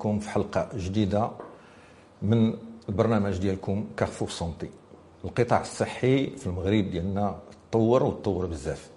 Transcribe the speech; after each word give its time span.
بكم 0.00 0.18
في 0.18 0.30
حلقة 0.30 0.68
جديدة 0.76 1.30
من 2.22 2.54
البرنامج 2.88 3.38
ديالكم 3.38 3.86
كارفور 3.96 4.28
سونتي 4.28 4.70
القطاع 5.24 5.60
الصحي 5.60 6.36
في 6.36 6.46
المغرب 6.46 6.90
ديالنا 6.90 7.38
تطور 7.70 8.02
وتطور 8.02 8.46
بزاف. 8.46 8.90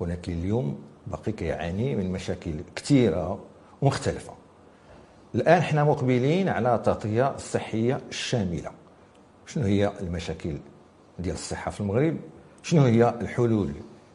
ولكن 0.00 0.32
اليوم 0.32 0.78
باقي 1.06 1.32
كيعاني 1.32 1.96
من 1.96 2.12
مشاكل 2.12 2.52
كثيرة 2.76 3.38
ومختلفة. 3.82 4.32
الآن 5.34 5.62
حنا 5.62 5.84
مقبلين 5.84 6.48
على 6.48 6.74
التغطيه 6.74 7.34
الصحيه 7.34 8.00
الشامله 8.10 8.70
شنو 9.46 9.64
هي 9.64 9.92
المشاكل 10.00 10.56
ديال 11.18 11.34
الصحة 11.34 11.70
في 11.70 11.80
المغرب؟ 11.80 12.16
شنو 12.62 12.82
هي 12.82 13.14
الحلول 13.20 13.70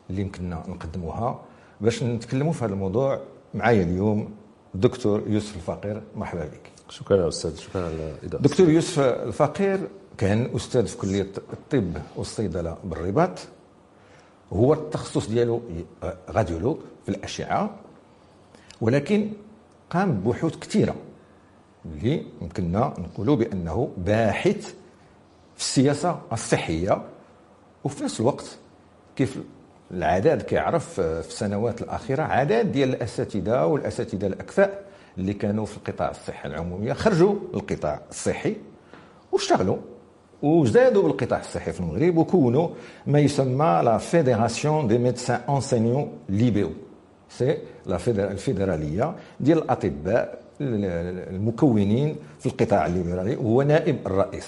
اللي 0.10 0.22
يمكننا 0.22 0.64
نقدموها 0.68 1.40
باش 1.82 2.04
نتكلموا 2.04 2.54
في 2.54 2.66
هذا 2.66 2.74
الموضوع 2.74 3.20
معايا 3.54 3.84
اليوم 3.84 4.34
الدكتور 4.76 5.24
يوسف 5.28 5.56
الفقير 5.56 6.02
مرحبا 6.16 6.46
بك. 6.46 6.72
شكرا 6.90 7.28
أستاذ 7.28 7.58
شكرا 7.58 7.86
على 7.86 8.16
الإضافة. 8.24 8.44
دكتور 8.44 8.70
يوسف 8.70 9.00
الفقير 9.00 9.88
كان 10.18 10.50
أستاذ 10.56 10.86
في 10.88 10.98
كلية 10.98 11.32
الطب 11.54 11.94
والصيدلة 12.16 12.78
بالرباط. 12.84 13.40
هو 14.54 14.74
التخصص 14.74 15.28
ديالو 15.30 15.62
راديولوج 16.30 16.78
في 17.04 17.10
الأشعة 17.10 17.76
ولكن 18.82 19.32
قام 19.90 20.12
ببحوث 20.12 20.56
كثيرة 20.60 20.96
اللي 21.86 22.26
يمكننا 22.42 22.94
نقولوا 22.98 23.36
بأنه 23.36 23.92
باحث 23.98 24.74
في 25.56 25.60
السياسة 25.60 26.22
الصحية 26.34 27.02
وفي 27.84 28.04
نفس 28.04 28.20
الوقت 28.20 28.58
كيف 29.16 29.38
العدد 29.92 30.42
كيعرف 30.42 30.94
في 30.94 31.28
السنوات 31.28 31.82
الأخيرة 31.82 32.24
عدد 32.24 32.72
ديال 32.72 32.90
الأساتذة 32.90 33.66
والأساتذة 33.66 34.28
الاكفاء 34.28 34.84
اللي 35.18 35.34
كانوا 35.34 35.66
في 35.66 35.78
القطاع 35.78 36.10
الصحي 36.10 36.50
العموميه 36.50 36.94
خرجوا 36.94 37.36
للقطاع 37.54 38.02
الصحي 38.10 38.56
واشتغلوا 39.32 39.78
وزادوا 40.42 41.04
بالقطاع 41.04 41.40
الصحي 41.40 41.72
في 41.72 41.80
المغرب 41.80 42.18
وكونوا 42.18 42.70
ما 43.08 43.20
يسمى 43.20 43.82
la 43.86 43.98
fédération 43.98 44.88
des 44.88 44.98
médecins 44.98 45.42
enseignants 45.50 46.12
libéraux 46.30 46.72
c'est 47.30 47.58
la 47.86 47.96
الفيدرالية 48.08 49.16
ديال 49.40 49.58
الأطباء 49.58 50.40
المكونين 50.62 52.16
في 52.40 52.46
القطاع 52.46 52.86
الليبرالي 52.86 53.36
وهو 53.36 53.62
نائب 53.62 54.08
الرئيس. 54.08 54.48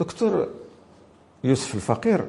دكتور 0.00 0.48
يوسف 1.44 1.74
الفقير 1.74 2.24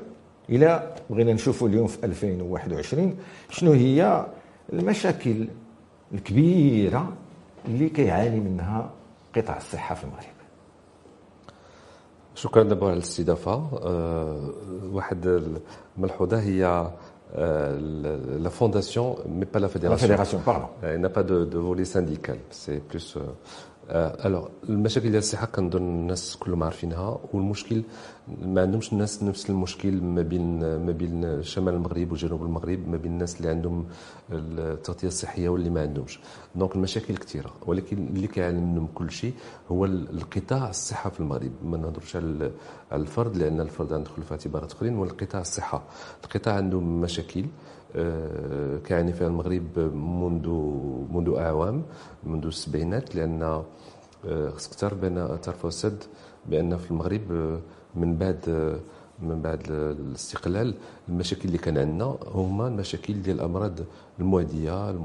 إلى 0.49 0.95
بغينا 1.09 1.33
نشوفوا 1.33 1.67
اليوم 1.67 1.87
في 1.87 2.05
2021 2.05 3.17
شنو 3.49 3.71
هي 3.71 4.25
المشاكل 4.73 5.47
الكبيرة 6.13 7.13
اللي 7.65 7.89
كيعاني 7.89 8.39
منها 8.39 8.91
قطاع 9.35 9.57
الصحة 9.57 9.95
في 9.95 10.03
المغرب 10.03 10.23
شكرا 12.35 12.63
دابا 12.63 12.87
على 12.87 12.93
الاستضافة 12.97 13.69
أه 13.83 14.49
واحد 14.91 15.41
الملحوظه 15.97 16.39
هي 16.39 16.91
la 17.37 18.49
fondation, 18.49 19.17
mais 19.27 19.45
pas 19.45 19.59
la 19.59 19.69
fédération. 19.69 20.07
La 20.07 20.07
fédération, 20.07 20.39
pardon. 20.39 20.67
Elle 20.81 20.99
n'a 20.99 21.09
pas 21.09 21.21
de, 21.21 21.45
de 21.45 21.57
volet 21.59 21.85
syndical. 21.85 22.37
C'est 22.49 22.81
plus 22.83 23.17
alors 23.91 24.47
المشاكل 24.69 25.09
ديال 25.09 25.17
الصحة 25.17 25.45
كنظن 25.45 25.81
الناس 25.81 26.37
كلهم 26.37 26.63
عارفينها 26.63 27.19
والمشكل 27.33 27.83
ما 28.41 28.61
عندهمش 28.61 28.93
الناس 28.93 29.23
نفس 29.23 29.49
المشكل 29.49 30.01
ما 30.01 30.21
بين 30.21 30.59
ما 30.85 30.91
بين 30.91 31.43
شمال 31.43 31.73
المغرب 31.73 32.11
وجنوب 32.11 32.43
المغرب 32.43 32.87
ما 32.87 32.97
بين 32.97 33.11
الناس 33.11 33.37
اللي 33.37 33.49
عندهم 33.49 33.85
التغطية 34.31 35.07
الصحية 35.07 35.49
واللي 35.49 35.69
ما 35.69 35.81
عندهمش. 35.81 36.19
donc 36.55 36.75
المشاكل 36.75 37.17
كثيرة 37.17 37.53
ولكن 37.65 38.07
اللي 38.07 38.27
كيعاني 38.27 38.59
منهم 38.59 38.87
كل 38.95 39.11
شيء 39.11 39.33
هو 39.71 39.85
القطاع 39.85 40.69
الصحة 40.69 41.09
في 41.09 41.19
المغرب. 41.19 41.51
ما 41.63 41.77
نهضرش 41.77 42.15
على 42.15 42.51
الفرد 42.93 43.37
لأن 43.37 43.61
الفرد 43.61 43.93
ندخل 43.93 44.23
في 44.23 44.31
اعتبارات 44.31 44.71
أخرين 44.71 44.95
والقطاع 44.97 45.41
الصحة. 45.41 45.83
القطاع 46.23 46.55
عنده 46.55 46.79
مشاكل 46.79 47.45
كيعاني 48.85 49.13
فيها 49.13 49.27
المغرب 49.27 49.79
منذ 49.95 50.47
منذ 51.13 51.33
أعوام 51.37 51.83
منذ 52.23 52.45
السبعينات 52.45 53.15
لأن 53.15 53.63
خصك 54.55 54.73
تعرف 54.73 54.97
بان 54.97 55.37
تعرف 55.41 55.65
السد 55.65 56.03
بأن 56.49 56.77
في 56.77 56.91
المغرب 56.91 57.21
من 57.95 58.17
بعد 58.17 58.39
من 59.21 59.41
بعد 59.41 59.61
الاستقلال 59.69 60.73
المشاكل 61.09 61.45
اللي 61.45 61.57
كان 61.57 61.77
عندنا 61.77 62.17
هما 62.33 62.67
المشاكل 62.67 63.21
ديال 63.21 63.35
الأمراض 63.35 63.79
المعدية 64.19 64.95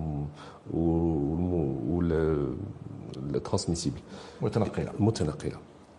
والترانسميسيبل 3.23 4.01
متنقلة. 4.43 4.93
متنقلة. 4.99 5.57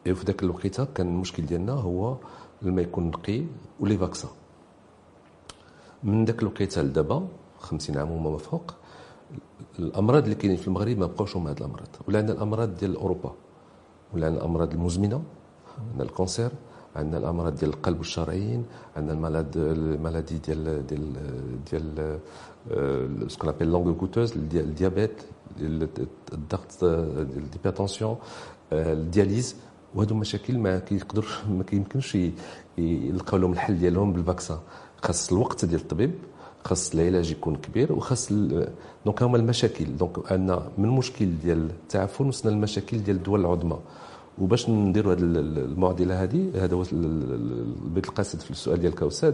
وفي 0.09 0.25
ذاك 0.25 0.43
الوقيته 0.43 0.85
كان 0.95 1.07
المشكل 1.07 1.45
ديالنا 1.45 1.73
هو 1.73 2.17
الماء 2.63 2.83
يكون 2.85 3.07
نقي 3.07 3.43
ولي 3.79 3.97
فاكسان 3.97 4.29
من 6.05 6.25
ذاك 6.25 6.41
الوقيتة 6.41 6.81
لدابا 6.81 7.27
50 7.59 7.97
عام 7.97 8.11
وما 8.11 8.37
فوق 8.37 8.73
الأمراض 9.79 10.23
اللي 10.23 10.35
كاينين 10.35 10.57
في 10.57 10.67
المغرب 10.67 10.97
ما 10.97 11.05
بقاوش 11.05 11.35
هما 11.37 11.49
هاد 11.49 11.57
الأمراض. 11.57 11.87
ولا 12.07 12.19
عندنا 12.19 12.37
الأمراض 12.37 12.77
ديال 12.77 12.95
أوروبا 12.95 13.31
ولا 14.13 14.25
عندنا 14.25 14.41
الأمراض 14.41 14.73
المزمنة 14.73 15.23
عندنا 15.91 16.03
ال 16.03 16.10
cancer 16.10 16.49
عندنا 16.95 17.17
الأمراض 17.17 17.55
ديال 17.55 17.69
القلب 17.69 17.97
والشرايين 17.97 18.65
عندنا 18.95 19.13
ال 19.13 19.19
malades 19.19 19.57
ال 19.57 19.66
maladies 19.66 20.37
ديال 20.37 20.87
ديال 20.87 21.13
ديال 21.71 22.19
ce 23.31 23.36
qu'on 23.36 23.49
appelle 23.49 23.67
longues 23.71 23.93
coûteuses 23.93 24.33
ال 24.37 24.48
diabète 24.48 25.21
الضغط 26.33 26.83
ال 26.83 26.94
hypertension 26.94 28.17
ال 28.73 28.82
dialyse. 28.82 29.55
وهادو 29.95 30.15
مشاكل 30.15 30.57
ما 30.57 30.79
كيقدرش 30.79 31.43
ما 31.45 31.63
كيمكنش 31.63 32.17
يلقاو 32.77 33.39
لهم 33.39 33.53
الحل 33.53 33.79
ديالهم 33.79 34.13
بال 34.13 34.24
vaccin 34.24 34.57
خاص 35.03 35.31
الوقت 35.31 35.65
ديال 35.65 35.81
الطبيب 35.81 36.11
خاص 36.63 36.93
العلاج 36.93 37.31
يكون 37.31 37.55
كبير 37.55 37.93
وخاص 37.93 38.31
donc 39.05 39.23
هما 39.23 39.37
المشاكل. 39.37 39.97
donc 39.97 40.31
عندنا 40.31 40.69
من 40.77 40.89
مشكل 40.89 41.29
ديال 41.43 41.69
التعفن 41.69 42.27
وصلنا 42.27 42.55
للمشاكل 42.55 43.03
ديال 43.03 43.17
الدول 43.17 43.39
العظمى. 43.39 43.79
وباش 44.37 44.69
نديروا 44.69 45.13
هذه 45.13 45.19
المعضلة 45.21 46.23
هذه 46.23 46.51
هذا 46.55 46.75
هو 46.75 46.83
البيت 46.91 48.05
القاصد 48.05 48.39
في 48.39 48.51
السؤال 48.51 48.79
ديالك 48.79 49.03
أستاذ 49.03 49.33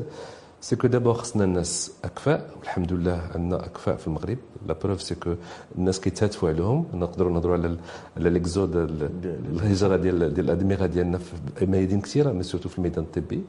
c'est 0.62 0.76
que 0.76 0.88
دابا 0.88 1.14
خصنا 1.14 1.44
الناس 1.44 1.92
أكفاء 2.04 2.50
والحمد 2.60 2.94
لله 2.94 3.30
عندنا 3.36 3.66
أكفاء 3.66 3.96
في 3.96 4.08
المغرب. 4.08 4.38
la 4.68 4.76
preuve 4.84 5.02
c'est 5.02 5.16
que 5.16 5.34
الناس 5.78 6.00
كيتهافتوا 6.00 6.50
عليهم 6.50 6.86
نقدروا 6.94 7.32
نهضروا 7.32 7.54
على 7.54 7.78
على 8.18 8.30
l'exode 8.30 8.76
الهجرة 8.76 9.96
ديال 9.96 10.34
ديال 10.34 10.46
الأدمغة 10.46 10.86
ديالنا 10.86 11.18
في 11.18 11.66
ميادين 11.66 12.02
كثيرة 12.02 12.32
mais 12.32 12.44
surtout 12.44 12.70
في 12.70 12.78
الميدان 12.78 13.04
الطبي. 13.04 13.42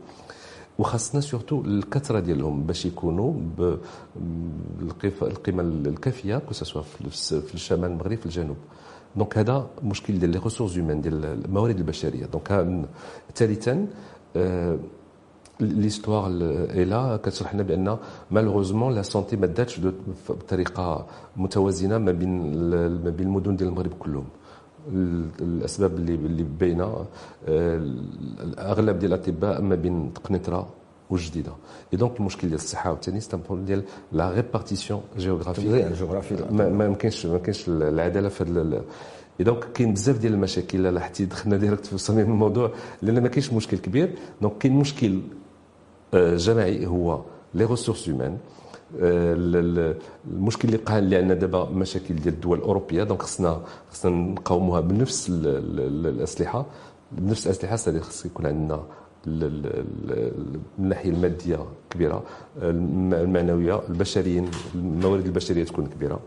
وخاصنا 0.79 1.21
surtout 1.21 1.61
الكثرة 1.61 2.21
ديالهم 2.21 2.63
باش 2.63 2.87
يكونوا 2.87 3.35
بالقيمه 4.81 5.63
الكافية 5.63 6.39
que 6.39 6.55
ce 6.55 6.64
soit 6.64 6.83
في 6.83 7.55
الشمال 7.55 7.91
المغرب 7.91 8.19
في 8.19 8.27
الجنوب. 8.27 8.57
donc 9.17 9.39
هذا 9.39 9.67
مشكل 9.85 10.19
ديال 10.19 10.31
les 10.31 10.39
ressources 10.39 10.77
humaines 10.77 11.01
ديال 11.01 11.25
الموارد 11.25 11.79
البشرية. 11.79 12.27
donc 12.27 12.49
ثالثا 13.35 13.87
l'histoire 15.61 16.27
est 16.75 16.85
là 16.85 17.17
كتشرح 17.23 17.55
لنا 17.55 17.63
بأن 17.63 17.97
malheureusement 18.31 18.95
la 18.95 19.03
santé 19.03 19.37
ما 19.37 19.47
داتش 19.47 19.81
بطريقة 20.29 21.07
متوازنة 21.37 21.99
ما 21.99 22.13
بين 22.13 22.33
ما 23.05 23.11
بين 23.11 23.27
المدن 23.27 23.57
ديال 23.57 23.69
المغرب 23.69 23.93
كلهم. 23.99 24.25
الأسباب 25.41 25.95
اللي 25.97 26.15
اللي 26.15 26.43
باينه 26.61 27.05
اغلب 28.59 28.99
ديال 28.99 29.13
الأطباء 29.13 29.63
ما 29.63 29.75
بين 29.75 30.11
قنيطره 30.25 30.69
والجديده 31.11 31.53
et 31.93 31.99
donc 31.99 32.21
المشكل 32.21 32.49
ديال 32.49 32.59
الصحة 32.61 32.89
عاوتاني 32.89 33.21
c'est 33.21 33.37
un 33.51 33.65
ديال 33.65 33.83
la 34.13 34.31
répartition 34.31 35.01
géographique 35.95 36.53
ما 36.53 36.85
يمكنش 36.85 37.27
ما 37.27 37.35
يمكنش 37.35 37.69
العدالة 37.69 38.29
في 38.29 38.45
هذا 38.45 38.83
et 39.41 39.45
donc 39.45 39.65
كاين 39.73 39.93
بزاف 39.93 40.19
ديال 40.19 40.33
المشاكل 40.35 40.83
لا 40.83 40.91
لاحظتي 40.91 41.25
دخلنا 41.25 41.57
direct 41.57 41.87
في 41.87 41.99
صميم 41.99 42.27
الموضوع 42.31 42.71
لأن 43.03 43.23
ما 43.23 43.29
كاينش 43.29 43.53
مشكل 43.53 43.79
كبير. 43.79 44.13
donc 44.43 44.59
كاين 44.59 44.73
مشكل 44.73 45.21
جماعي 46.15 46.87
هو 46.87 47.21
les 47.55 47.65
ressources 47.65 48.09
humaines 48.09 48.39
المشكل 49.01 50.69
اللي 50.69 50.77
قال 50.77 51.05
اللي 51.05 51.17
عندنا 51.17 51.35
دابا 51.35 51.65
مشاكل 51.65 52.15
ديال 52.15 52.35
الدول 52.35 52.59
الأوروبية 52.59 53.03
donc 53.05 53.23
خصنا 53.23 53.61
خصنا 53.91 54.13
نقاوموها 54.13 54.81
بنفس 54.81 55.27
الأسلحة 55.31 56.67
بنفس 57.13 57.47
الأسلحة 57.47 57.77
خص 57.77 58.27
يكون 58.27 58.47
عندنا 58.47 58.83
من 59.27 59.63
الناحية 60.79 61.11
المادية 61.11 61.59
كبيرة 61.91 62.23
المعنوية 62.63 63.81
البشريين 63.89 64.51
الموارد 64.75 65.27
البشرية 65.27 65.65
تكون 65.65 65.87
كبيرة. 65.87 66.21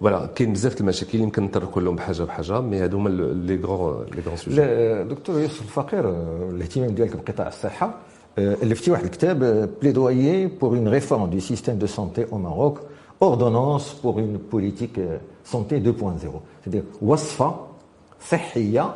voilà 0.00 0.26
كاين 0.26 0.52
بزاف 0.52 0.80
المشاكل 0.80 1.18
يمكن 1.18 1.42
نطرقوا 1.42 1.82
لهم 1.82 1.96
بحاجة 1.96 2.22
بحاجة 2.22 2.60
mais 2.60 2.78
هادو 2.78 2.96
هما 2.96 3.08
les 3.08 3.56
grands 3.64 4.06
les 4.14 4.20
grands 4.20 4.36
sujets 4.36 5.04
دكتور 5.04 5.40
يوسف 5.40 5.62
الفقير 5.62 6.10
الاهتمام 6.50 6.90
ديالك 6.90 7.16
بقطاع 7.16 7.48
الصحة. 7.48 7.94
ألفتي 8.38 8.90
واحد 8.90 9.04
الكتاب 9.04 9.38
plaidoyer 9.82 10.46
pour 10.46 10.76
une 10.76 10.88
réforme 10.88 11.30
du 11.30 11.40
système 11.40 11.78
de 11.78 11.86
santé 11.86 12.26
au 12.32 12.38
Maroc 12.38 12.80
ordonnance 13.22 13.96
pour 14.04 14.14
une 14.14 14.40
politique 14.52 15.20
santé 15.44 15.92
2.0 16.00 16.26
c'est-à-dire 16.64 16.82
وصفه 17.02 17.56
صحيه 18.30 18.94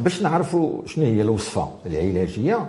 باش 0.00 0.22
نعرفوا 0.22 0.82
شنو 0.86 1.04
هي 1.04 1.20
الوصفه 1.22 1.68
العلاجيه 1.86 2.68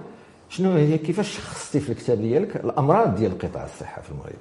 شنو 0.50 0.72
هي 0.72 0.98
كيفاش 0.98 1.38
شخصتي 1.38 1.80
في 1.80 1.90
الكتاب 1.92 2.22
ديالك 2.22 2.56
الامراض 2.56 3.16
ديال 3.16 3.38
قطاع 3.40 3.66
الصحه 3.66 4.02
في 4.02 4.12
المغرب 4.12 4.34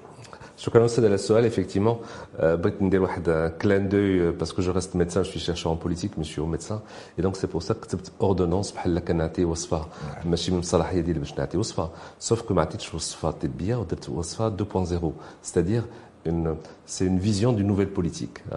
شكرا 0.58 0.84
أستاذ 0.84 1.04
على 1.04 1.14
السؤال 1.14 1.52
effectivement. 1.52 1.96
بغيت 2.42 2.82
ندير 2.82 3.02
واحد 3.02 3.52
clin 3.62 3.88
d'œil 3.88 4.30
parce 4.30 4.50
que 4.50 4.62
je 4.62 4.72
reste 4.72 4.96
médecin 4.96 5.22
je 5.22 5.30
suis 5.30 5.43
chercheur 5.43 5.72
en 5.72 5.78
politique 5.78 6.18
mais 6.18 6.24
je 6.24 6.31
suis 6.31 6.46
médecin 6.46 7.22
et 7.22 7.27
donc 7.27 7.36
c'est 7.36 7.46
pour 7.46 7.60
ça 7.60 7.74
كتبت 7.74 8.12
ordonnance 8.20 8.72
بحال 8.72 8.98
كنعطي 8.98 9.44
وصفه 9.44 9.86
ماشي 10.24 10.52
من 10.52 10.58
الصلاحيه 10.58 11.00
ديالي 11.00 11.18
باش 11.18 11.38
نعطي 11.38 11.58
وصفه 11.58 11.90
sauf 12.18 12.42
que 12.42 12.54
ما 12.54 12.62
عطيتش 12.62 12.94
وصفه 12.94 13.30
طبيه 13.30 13.76
ودرت 13.76 14.08
وصفه 14.08 14.56
2.0 14.56 15.04
c'est-à-dire 15.42 15.82
une 16.28 16.56
c'est 16.86 17.06
une 17.12 17.20
vision 17.28 17.52
d'une 17.52 17.70
nouvelle 17.72 17.92
politique. 18.00 18.54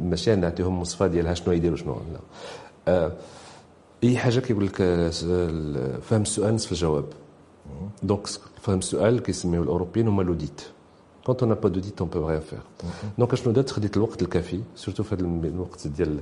ماشي 0.00 0.34
نعطيهم 0.36 0.80
وصفه 0.80 1.06
ديالها 1.06 1.34
شنو 1.34 1.52
يديروا 1.52 1.76
شنو 1.76 1.96
لا 2.86 3.12
اي 4.04 4.18
حاجة 4.18 4.40
كيقول 4.40 4.66
لك 4.66 4.76
فهم 6.02 6.22
السؤال 6.22 6.54
نصف 6.54 6.72
الجواب 6.72 7.04
donc 8.02 8.26
فهم 8.62 8.78
السؤال 8.78 9.22
كيسميوه 9.22 9.64
الاوروبيين 9.64 10.08
هما 10.08 10.22
l'audit 10.22 10.60
quand 11.26 11.42
on 11.42 11.47
n'a 11.47 11.54
pas 11.54 11.68
d'audit 11.68 12.00
on 12.00 12.10
peut 12.10 12.28
rien 12.28 12.40
faire 12.40 12.58
donc 13.18 13.32
اشنو 13.32 13.52
درت 13.52 13.70
خديت 13.70 13.96
الوقت 13.96 14.22
الكافي 14.22 14.60
surtout 14.76 15.02
في 15.02 15.14
هذا 15.14 15.24
الوقت 15.24 15.86
ديال 15.88 16.20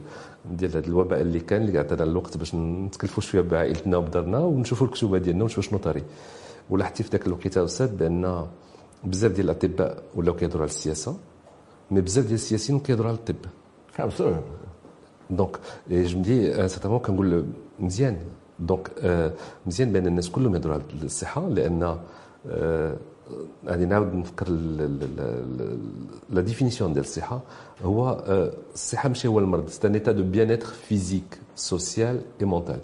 ديال 0.50 0.70
هذا 0.70 0.86
الوباء 0.86 1.20
اللي 1.20 1.40
كان 1.40 1.62
اللي 1.62 1.78
عطانا 1.78 2.04
الوقت 2.04 2.36
باش 2.36 2.54
نتكلفوا 2.54 3.22
شوية 3.22 3.42
بعائلتنا 3.42 3.96
وبدارنا 3.96 4.38
ونشوفوا 4.38 4.86
الكتوبه 4.86 5.18
ديالنا 5.18 5.42
ونشوفوا 5.42 5.62
شنو 5.62 5.78
طاري 5.78 6.02
ولاحظتي 6.70 7.02
في 7.02 7.10
ذاك 7.10 7.26
الوقت 7.26 7.56
أستاذ 7.56 7.96
بان 7.96 8.46
بزاف 9.04 9.32
ديال 9.32 9.44
الاطباء 9.50 10.02
ولاو 10.14 10.34
كيهضروا 10.34 10.62
على 10.62 10.70
السياسة 10.70 11.16
mais 11.90 12.00
بزاف 12.00 12.24
ديال 12.24 12.34
السياسيين 12.34 12.80
كيهضروا 12.80 13.08
على 13.08 13.16
الطب 13.18 13.36
donc 15.30 15.58
je 15.90 16.18
me 16.18 16.38
dis 16.38 16.68
c'est 16.68 16.90
un 16.90 16.98
كنقول 16.98 17.44
مزيان 17.80 18.16
donc 18.58 18.90
مزيان 19.66 19.92
بان 19.92 20.06
الناس 20.06 20.30
كلهم 20.30 20.54
يهضروا 20.54 20.74
على 20.74 20.82
الصحه 21.02 21.48
لأن 21.48 21.98
غادي 23.66 23.84
نعاود 23.84 24.14
نفكر 24.14 24.48
la 26.30 26.40
définition 26.40 26.92
ديال 26.92 27.04
الصحة. 27.04 27.40
هو 27.82 28.24
الصحة 28.74 29.08
ماشي 29.08 29.28
هو 29.28 29.38
المرض 29.38 29.68
c'est 29.68 29.86
un 29.86 29.94
état 29.94 30.12
de 30.12 30.22
bien-être 30.22 30.66
physique 30.66 31.38
social 31.56 32.20
et 32.40 32.46
mental 32.46 32.78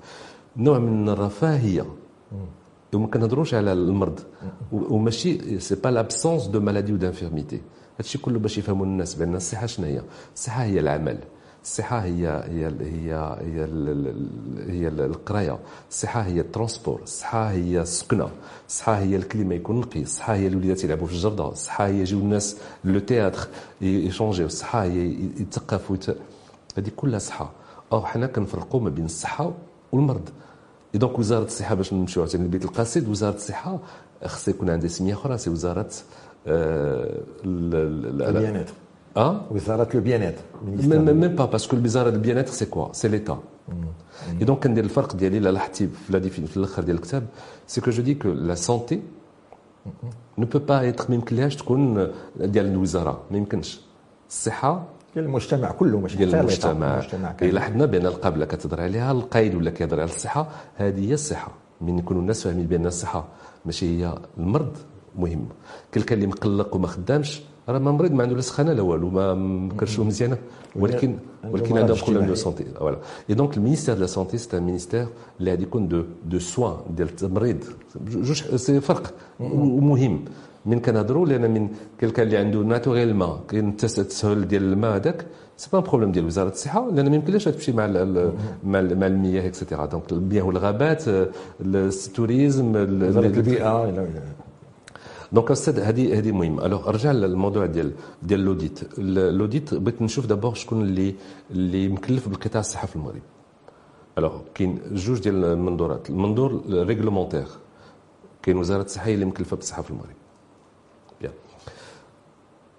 نوع 0.56 0.78
من 0.78 1.08
الرفاهية. 1.08 1.86
وما 2.94 3.06
كنهضروش 3.06 3.54
على 3.54 3.72
المرض. 3.72 4.20
وماشي 4.72 5.60
c'est 5.60 5.74
pas 5.74 5.88
l'absence 5.88 6.46
de 6.46 6.60
maladie 6.60 6.92
ou 6.92 6.96
d'infirmité 6.96 7.60
هادشي 7.98 8.18
كله 8.18 8.38
باش 8.38 8.58
يفهموا 8.58 8.86
الناس 8.86 9.14
بأن 9.14 9.34
الصحة 9.34 9.66
شنو 9.66 9.86
هي؟ 9.86 10.02
الصحة 10.34 10.62
هي 10.62 10.80
العمل. 10.80 11.18
الصحة 11.64 11.98
هي 11.98 12.26
هي 12.28 12.66
هي 12.80 13.36
هي 13.40 13.68
هي 14.68 14.88
القراية، 14.88 15.58
الصحة 15.90 16.20
هي 16.20 16.40
ال 16.40 16.46
transport، 16.46 17.00
الصحة 17.02 17.50
هي 17.50 17.80
السكنة، 17.80 18.28
الصحة 18.68 18.98
هي 18.98 19.16
ال 19.16 19.22
climat 19.22 19.54
يكون 19.54 19.80
نقي، 19.80 20.02
الصحة 20.02 20.34
هي 20.34 20.46
الوليدات 20.46 20.84
يلعبوا 20.84 21.06
في 21.06 21.12
الجردة، 21.12 21.48
الصحة 21.48 21.86
هي 21.86 22.00
يجيو 22.00 22.18
الناس 22.18 22.56
le 22.84 22.98
théâtre 22.98 23.48
يشونجيو، 23.80 24.46
الصحة 24.46 24.82
هي 24.82 25.06
يتثقفوا 25.40 25.96
هذه 26.78 26.90
كلها 26.96 27.18
صحة، 27.18 27.52
أو 27.92 28.04
حنا 28.04 28.26
كنفرقوا 28.26 28.80
ما 28.80 28.90
بين 28.90 29.04
الصحة 29.04 29.52
والمرض. 29.92 30.28
donc 30.94 31.18
وزارة 31.18 31.44
الصحة 31.44 31.74
باش 31.74 31.92
نمشيو 31.92 32.22
عاوتاني 32.22 32.44
للبيت 32.44 32.64
القصيد 32.64 33.08
وزارة 33.08 33.34
الصحة 33.34 33.78
خص 34.24 34.48
يكون 34.48 34.70
عندها 34.70 34.88
سمية 34.88 35.14
أخرى 35.14 35.38
c'est 35.38 35.50
وزارة 35.50 35.90
البيانات 37.44 38.70
Hein 39.16 39.34
وزاره 39.50 39.88
le 39.94 40.00
bien 40.00 40.34
même 40.62 41.34
pas 41.34 41.44
parce 41.44 41.64
que 41.64 41.76
الوزاره 41.76 42.08
ال 42.08 42.38
bien-être 42.38 42.52
c'est 42.52 42.66
quoi 42.66 42.92
c'est 42.92 43.08
l'état 43.08 43.38
et 44.40 44.44
donc 44.44 44.62
كندير 44.64 44.84
الفرق 44.84 45.16
ديالي 45.16 45.38
الا 45.38 45.48
لاحظتي 45.48 45.88
في 45.88 46.56
الآخر 46.56 46.82
ديال 46.82 46.96
الكتاب 46.96 47.26
c'est 47.66 47.80
que 47.80 47.90
je 47.90 48.02
dis 48.02 48.14
que 48.14 48.28
la 48.28 48.54
santé 48.54 49.02
peut 50.38 50.80
pas 50.80 50.91
être 50.91 51.04
ما 51.08 51.14
يمكنلهاش 51.14 51.56
تكون 51.56 52.10
ديال 52.36 52.66
الوزاره 52.66 53.22
ما 53.30 53.36
يمكنش 53.36 53.80
الصحه 54.28 54.84
ديال 55.14 55.24
المجتمع 55.24 55.70
كله 55.70 56.00
ماشي 56.00 56.16
ديال 56.16 56.34
المجتمع 56.34 57.02
لاحظنا 57.42 57.86
بان 57.86 58.06
القابله 58.06 58.44
كتهضر 58.44 58.80
عليها 58.80 59.12
القايد 59.12 59.54
ولا 59.54 59.70
كيهضر 59.70 60.00
على 60.00 60.10
الصحه 60.10 60.48
هذه 60.74 61.08
هي 61.08 61.14
الصحه 61.14 61.52
من 61.80 61.98
يكونوا 61.98 62.22
الناس 62.22 62.42
فاهمين 62.42 62.66
بان 62.66 62.86
الصحه 62.86 63.24
ماشي 63.64 63.86
هي 63.86 64.18
المرض 64.38 64.76
مهم 65.18 65.48
كل 65.94 66.14
اللي 66.14 66.26
مقلق 66.26 66.74
وما 66.74 66.86
خدامش 66.86 67.42
راه 67.68 67.78
ما 67.78 67.92
مريض 67.92 68.12
ما 68.12 68.22
عنده 68.22 68.34
لا 68.36 68.40
سخانة 68.40 68.72
لا 68.72 68.82
والو 68.82 69.10
ما 69.10 69.34
مكرشو 69.34 70.04
مزيانة. 70.04 70.36
ولكن 70.76 71.16
ولكن 71.50 71.78
عنده 71.78 71.94
problème 71.94 72.26
de 72.26 72.34
santé 72.34 72.64
voilà 72.64 73.34
et 73.34 73.42
donc 73.42 73.56
ال 73.56 73.60
ministère 73.60 73.94
de 73.94 74.00
la 74.00 74.06
santé 74.06 74.38
c'est 74.38 74.56
un 74.58 74.62
ministère 74.62 75.06
اللي 75.40 75.50
غادي 75.50 75.62
يكون 75.62 75.88
de 75.88 76.02
de 76.26 76.38
soins 76.38 76.76
ديال 76.96 77.08
التمريض 77.08 77.64
جوج 78.08 78.42
سي 78.56 78.80
فرق 78.80 79.14
ومهم 79.40 80.24
من 80.66 80.80
كنهضروا 80.80 81.26
لأن 81.26 81.50
من 81.50 81.68
كلكان 82.00 82.26
اللي 82.26 82.36
عنده 82.36 82.58
ناتوريلمون 82.58 83.40
كاين 83.48 83.68
التسهل 83.68 84.48
ديال 84.48 84.62
الماء 84.62 84.96
هذاك 84.96 85.26
سي 85.56 85.68
با 85.72 85.80
بروبليم 85.80 86.12
ديال 86.12 86.26
وزاره 86.26 86.48
الصحه 86.48 86.90
لأن 86.90 87.08
ما 87.08 87.16
يمكنلاش 87.16 87.44
تمشي 87.44 87.72
مع 87.72 87.86
مع 88.64 88.80
مع 88.80 89.06
المياه 89.06 89.46
اكسيتيرا 89.46 89.86
دونك 89.86 90.12
المياه 90.12 90.42
والغابات 90.42 91.04
التوريزم 91.60 92.72
وزاره 92.76 93.26
البيئه 93.26 94.08
دونك 95.34 95.50
أستاذ 95.50 95.80
هذه 95.80 96.18
هذه 96.18 96.32
مهمه 96.32 96.66
الوغ 96.66 96.88
ارجع 96.88 97.12
للموضوع 97.12 97.66
ديال 97.66 97.92
ديال 98.22 98.40
لوديت 98.44 98.98
لوديت 99.38 99.74
بغيت 99.74 100.02
نشوف 100.02 100.26
دابور 100.26 100.54
شكون 100.54 100.82
اللي 100.82 101.14
اللي 101.50 101.88
مكلف 101.88 102.28
بالقطاع 102.28 102.60
الصحه 102.60 102.86
في 102.86 102.96
المغرب 102.96 103.22
alors 104.18 104.40
كاين 104.54 104.80
جوج 104.92 105.18
ديال 105.20 105.44
المنظورات 105.44 106.10
المنظور 106.10 106.62
réglementaire 106.68 107.46
كاين 108.42 108.56
وزاره 108.56 108.82
الصحه 108.82 109.10
اللي 109.10 109.24
مكلفه 109.24 109.56
بالصحه 109.56 109.82
في 109.82 109.90
المغرب 109.90 110.14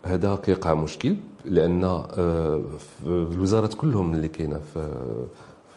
هذا 0.03 0.35
كيقع 0.35 0.73
مشكل 0.73 1.15
لأن 1.45 2.03
الوزارات 3.05 3.73
كلهم 3.73 4.13
اللي 4.13 4.27
كاينة 4.27 4.59
في 4.73 4.93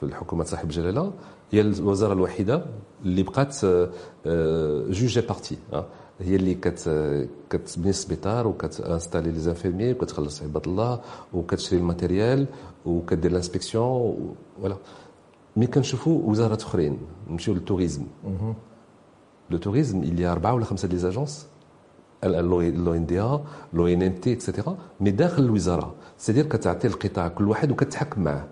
في 0.00 0.02
الحكومة 0.02 0.44
صاحب 0.44 0.68
جلاله 0.68 1.12
هي 1.52 1.60
الوزاره 1.60 2.12
الوحيده 2.12 2.64
اللي 3.04 3.22
بقات 3.22 3.56
juge 4.90 5.20
et 5.20 5.29
partie 5.29 5.56
هي 6.20 6.36
اللي 6.36 6.54
كت 6.54 6.78
كتبني 7.50 7.90
السبيطار 7.90 8.46
وكتانستالي 8.46 9.30
les 9.30 9.38
infirmiers 9.38 9.92
وكتخلص 9.92 10.42
عباد 10.42 10.68
الله 10.68 11.00
وكتشري 11.34 11.78
الماتيريال 11.78 12.46
وكدير 12.86 13.32
لانسبكسيون 13.32 14.34
فوالا 14.60 14.76
مي 15.56 15.66
كنشوفوا 15.66 16.22
وزارات 16.30 16.62
أخرين 16.62 16.98
نمشيو 17.30 17.54
للتوريزم. 17.54 18.06
لو 19.50 19.58
توريزم 19.58 20.02
il 20.02 20.20
y 20.20 20.22
a 20.22 20.26
أربعة 20.26 20.54
ولا 20.54 20.64
خمسة 20.64 20.88
دي 20.88 20.96
زاجونس 20.96 21.46
لو 22.24 22.94
ان 22.94 23.06
دي 23.06 23.20
ا 23.20 23.44
لو 23.72 23.86
ان 23.86 24.02
ام 24.02 24.12
تي 24.14 24.32
اكسيتيرا 24.32 24.78
مي 25.00 25.10
داخل 25.10 25.42
الوزارة. 25.42 25.94
سيدير 26.18 26.46
كتعطي 26.46 26.88
القطاع 26.88 27.28
كل 27.28 27.48
واحد 27.48 27.70
وكتحكم 27.70 28.24
معاه. 28.24 28.44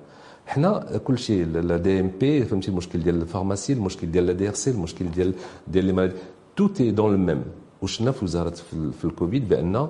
حنا 0.46 0.98
كل 1.04 1.18
شيء 1.18 1.46
لا 1.46 1.76
دي 1.76 2.00
ام 2.00 2.10
بي 2.20 2.44
فهمتي 2.44 2.70
المشكل 2.70 3.02
ديال 3.02 3.22
الفارماسي 3.22 3.72
المشكل 3.72 4.10
ديال 4.10 4.26
لا 4.26 4.32
دي 4.32 4.48
ار 4.48 4.54
سي 4.54 4.70
المشكل 4.70 5.10
ديال 5.10 5.34
ديال 5.68 5.84
لي 5.84 6.12
توت 6.56 6.80
اي 6.80 6.90
دون 6.90 7.12
لو 7.12 7.18
ميم 7.18 7.42
وشنا 7.82 8.10
في 8.10 8.24
وزاره 8.24 8.54
في 8.98 9.04
الكوفيد 9.04 9.48
بان 9.48 9.88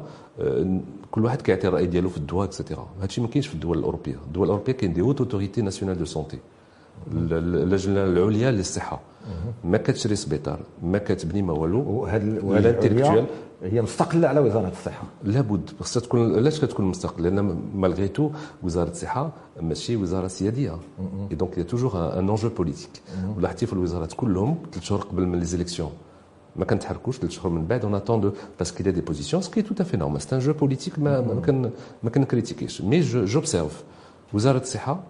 كل 1.11 1.25
واحد 1.25 1.43
كيعطي 1.43 1.69
الرأي 1.69 1.87
ديالو 1.87 2.09
في 2.09 2.17
الدواء 2.17 2.45
et 2.45 2.56
cetera 2.56 2.89
هادشي 3.03 3.21
ما 3.21 3.29
كاينش 3.29 3.47
في 3.47 3.55
الدول 3.55 3.79
الأوروبية. 3.79 4.17
الدول 4.27 4.45
الأوروبية 4.45 4.73
كاين 4.73 4.93
des 4.93 5.01
hautes 5.01 5.21
autorités 5.21 5.63
nationales 5.63 5.99
de 5.99 6.05
santé 6.05 6.39
اللجنه 7.13 8.05
العليا 8.05 8.51
للصحة. 8.51 9.01
ما 9.65 9.79
كتشري 9.79 10.17
سبيطار 10.17 10.61
ما 10.83 10.99
كتبني 10.99 11.43
ما 11.43 11.53
والو. 11.53 11.81
وهذا 11.81 13.27
هي 13.63 13.83
مستقلة 13.83 14.29
على 14.29 14.41
وزارة 14.41 14.69
الصحة. 14.69 15.05
لابد. 15.25 15.71
خصها 15.81 16.01
تكون 16.01 16.35
علاش 16.35 16.61
كتكون 16.61 16.87
مستقلة؟ 16.87 17.29
لأن 17.29 17.63
malgré 17.75 18.09
tout 18.09 18.31
وزارة 18.63 18.91
الصحة 18.91 19.33
ماشي 19.61 19.97
وزارة 19.97 20.27
سيادية. 20.27 20.79
et 21.31 21.37
donc 21.37 21.59
y 21.59 21.63
a 21.63 21.69
toujours 21.69 22.19
un 22.19 22.29
enjeu 22.29 22.49
politique 22.49 22.91
ولاحظتي 23.37 23.67
في 23.67 23.73
الوزارات 23.73 24.13
كلهم 24.13 24.57
ثلاث 24.73 24.85
شهور 24.85 25.01
قبل 25.01 25.27
من 25.27 25.39
les 25.39 25.45
élections 25.45 25.91
ما 26.59 26.65
كنتحركوش 26.65 27.19
ثلاث 27.19 27.31
شهور 27.31 27.53
من 27.53 27.67
بعد. 27.67 27.85
Et 27.85 27.90
on 27.90 27.95
attend 27.95 28.33
parce 28.59 28.75
que 28.75 28.85
ce 29.47 29.49
qui 29.51 29.59
est 29.59 29.63
tout 29.63 29.75
à 29.79 29.85
fait 29.85 29.97
normal. 29.97 30.21
C'est 30.21 30.33
un 30.33 30.41
jeu 30.41 30.55
politique 30.55 30.99
ما 30.99 31.21
ما 31.21 31.41
كان 31.41 31.71
ما 32.03 32.11
كنـ 32.11 32.22
critique 32.22 32.66
يش 32.66 32.83
mais 32.83 33.01
j'observe 33.01 33.85
وزاره 34.35 34.59
الصحه 34.59 35.03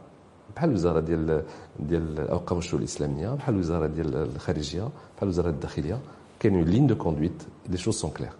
بحال 0.57 0.71
الوزاره 0.71 1.01
ديال 1.01 1.43
ديال 1.81 2.21
الاوقاف 2.21 2.53
والشؤون 2.53 2.83
الاسلاميه 2.83 3.29
بحال 3.29 3.55
الوزاره 3.55 3.87
ديال 3.87 4.17
الخارجيه 4.17 4.89
بحال 5.17 5.29
وزاره 5.29 5.49
الداخليه 5.49 5.99
كاين 6.41 6.63
ligne 6.63 6.87
de 6.87 6.95
conduite 6.95 7.43
les 7.69 7.77
choses 7.77 7.95
sont 7.95 8.11
claires 8.11 8.33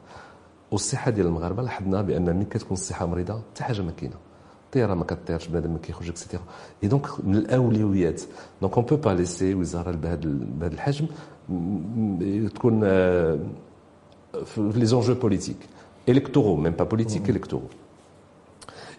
والصحه 0.71 1.11
ديال 1.11 1.27
المغاربه 1.27 1.63
لاحظنا 1.63 2.03
بان 2.03 2.37
ملي 2.37 2.45
كتكون 2.45 2.73
الصحه 2.73 3.07
مريضه 3.07 3.35
حتى 3.35 3.65
حاجة 3.65 3.83
ما 3.83 3.91
كاينة 3.91 4.17
الطياره 4.67 4.95
ما 4.95 5.05
كطيرش 5.05 5.47
بنادم 5.49 5.73
ما 5.73 5.79
كيخرج 5.79 6.09
et 6.09 6.17
cetera 6.17 6.43
et 6.83 6.89
donc 6.89 7.07
من 7.25 7.37
الاولويات 7.37 8.23
donc 8.63 8.77
on 8.77 8.85
peut 8.87 8.97
pas 8.97 9.11
laisser 9.11 9.55
وزاره 9.55 9.91
بهذا 9.91 10.21
بهذا 10.61 10.75
الحجم 10.75 11.07
تكون 12.55 12.81
في 14.45 14.73
les 14.75 14.87
enjeux 14.87 15.15
politiques 15.15 15.57
électoraux 16.09 16.57
même 16.57 16.73
pas 16.73 16.85
politiques 16.85 17.31
électoraux 17.31 17.69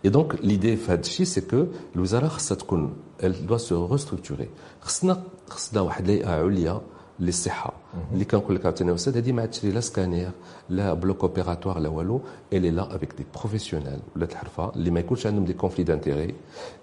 Et 0.06 0.10
donc, 0.10 0.34
l'idée 0.44 0.76
في 0.78 0.86
هذا 0.88 1.00
الشيء 1.00 1.26
c'est 1.26 1.42
que 1.42 1.66
الوزاره 1.96 2.28
خصها 2.28 2.56
تكون 2.56 2.94
elle 3.24 3.50
doit 3.50 3.60
se 3.60 3.74
restructurer 3.96 4.48
خصنا 4.82 5.24
خصنا 5.50 5.82
واحد 5.82 6.10
الهيئه 6.10 6.30
عليا 6.30 6.82
للصحه 7.20 7.74
اللي 8.14 8.26
كنقول 8.26 8.56
لك 8.56 8.66
عاوتاني 8.66 8.94
أستاذ 8.96 9.18
هذه 9.18 9.32
ما 9.32 9.42
عادش 9.42 9.66
لا 9.66 9.80
سكانير 9.80 10.32
لا 10.70 10.94
bloc 10.94 11.22
opératoire 11.24 11.80
لا 11.80 11.90
والو 11.90 12.22
الي 12.54 12.72
لا 12.72 12.96
avec 12.96 13.14
des 13.18 13.26
professionnels 13.40 14.00
ولات 14.16 14.32
الحرفه 14.32 14.72
اللي 14.76 14.92
ما 14.92 15.00
يكونش 15.00 15.28
عندهم 15.28 15.46
des 15.46 15.54
conflits 15.54 15.84
d'intérêts 15.84 16.34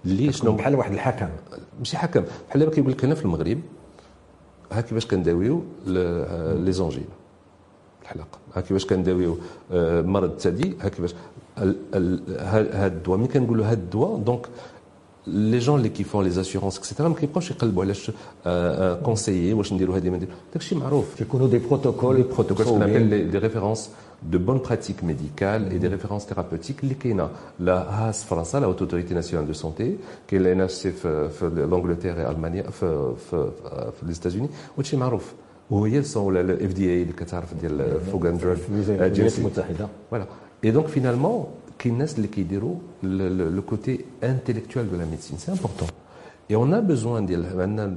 اللي 0.04 0.32
شنو 0.32 0.52
بحال 0.52 0.74
واحد 0.74 0.92
الحكم 0.92 1.28
ماشي 1.78 1.96
حكم 1.96 2.24
بحال 2.48 2.60
دابا 2.60 2.72
كيقول 2.74 2.92
لك 2.92 3.04
هنا 3.04 3.14
في 3.14 3.24
المغرب 3.24 3.60
ها 4.74 4.80
كيفاش 4.80 5.06
كنداويو 5.06 5.62
les 5.86 6.72
angines. 6.72 7.04
الحلق. 8.02 8.38
ها 8.54 8.60
كيفاش 8.60 8.86
كنداويو 8.86 9.38
آه، 9.72 10.02
مرض 10.02 10.30
الثدي 10.30 10.76
ها 10.80 10.88
كيفاش 10.88 11.14
هاد 11.58 12.92
الدواء 12.96 13.18
ملي 13.18 13.28
كنقولوا 13.28 13.66
هاد 13.66 13.78
الدواء 13.78 14.18
donc 14.18 14.46
les 15.26 15.58
gens 15.58 15.78
اللي 15.78 15.88
كيفون 15.88 16.24
les 16.24 16.30
assurances 16.30 16.78
et 16.78 16.86
cetera 16.86 17.08
ما 17.08 17.14
كيبقاوش 17.14 17.50
يقلبوا 17.50 17.84
علاش 17.84 18.10
conseil 19.04 19.52
واش 19.52 19.72
نديروا 19.72 19.96
هذه 19.96 20.10
ما 20.10 20.16
نديروا 20.16 20.34
داكشي 20.52 20.74
معروف 20.74 21.14
كيكونوا 21.18 21.48
des 21.48 21.58
protocoles 21.58 22.16
des 22.16 22.22
protocoles 22.22 22.66
كنابيل 22.66 23.30
des 23.30 23.38
références 23.38 23.90
de 24.22 24.38
bonnes 24.38 24.58
pratiques 24.58 25.04
médicales 25.04 25.70
et 25.70 25.78
des 25.78 25.88
références 25.88 26.22
thérapeutiques 26.22 26.82
اللي 26.82 26.94
كاينة 26.94 27.28
la 27.60 27.74
HAS 28.08 28.22
في 28.22 28.28
فرنسا 28.28 28.58
la 28.58 28.66
autorité 28.66 29.14
nationale 29.14 29.46
de 29.46 29.52
santé 29.52 29.96
كاين 30.28 30.42
la 30.42 30.52
NHC 30.52 30.90
في 30.92 31.66
l'Angleterre 31.70 32.30
المانيا 32.30 32.62
في 32.62 33.14
في 33.30 33.50
في 33.70 34.06
les 34.06 34.14
États-Unis 34.14 34.48
وهادشي 34.76 34.96
معروف 34.96 35.32
وهي 35.70 36.02
ولا 36.16 36.40
ال 36.40 36.72
FDA 36.72 37.02
اللي 37.02 37.12
كتعرف 37.12 37.54
ديال 37.54 38.00
Food 38.12 38.28
and 38.28 38.40
Drug 38.40 38.58
الولايات 38.68 39.38
المتحده 39.38 39.88
voilà 40.10 40.26
et 40.64 40.70
donc 40.70 40.86
finalement 40.86 41.46
كاين 41.78 41.94
الناس 41.94 42.16
اللي 42.16 42.28
كيديروا 42.28 42.76
le 43.02 43.62
côté 43.62 44.04
intellectuel 44.22 44.90
de 44.90 44.96
la 44.96 45.04
médecine 45.04 45.38
c'est 45.38 45.52
important 45.52 45.88
Et 46.50 46.56
on 46.56 46.72
a 46.72 46.80
besoin 46.82 47.26
ديال 47.26 47.60
عندنا 47.60 47.96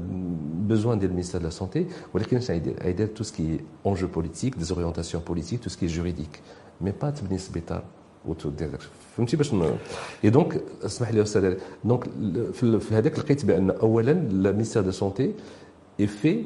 besoin 0.70 0.94
ديال 0.94 1.12
ال 1.12 1.15
ministère 1.15 1.42
de 1.42 1.46
la 1.46 1.52
santé. 1.52 1.80
ولكن 2.14 2.38
اش 2.38 2.52
غيدير 2.52 2.84
غيدير 2.84 3.10
tout 3.16 3.24
ce 3.24 3.32
qui 3.32 3.42
est 3.42 3.90
enjeu 3.90 4.08
politique 4.08 4.58
des 4.58 4.72
orientations 4.72 5.20
politiques 5.20 5.62
tout 5.62 5.70
ce 5.70 5.78
qui 5.78 5.86
est 5.86 6.00
juridique. 6.00 6.42
Mais 6.84 7.04
pas 7.04 7.10
تبني 7.10 7.38
سبيطار 7.38 7.84
وتدير 8.26 8.70
داك 8.70 8.80
فهمتي 9.18 9.38
باش 9.38 9.54
اي 10.24 10.30
دونك 10.30 10.62
اسمح 10.86 11.12
لي 11.12 11.22
أستاذ 11.22 11.54
دونك 11.84 12.04
في 16.08 16.44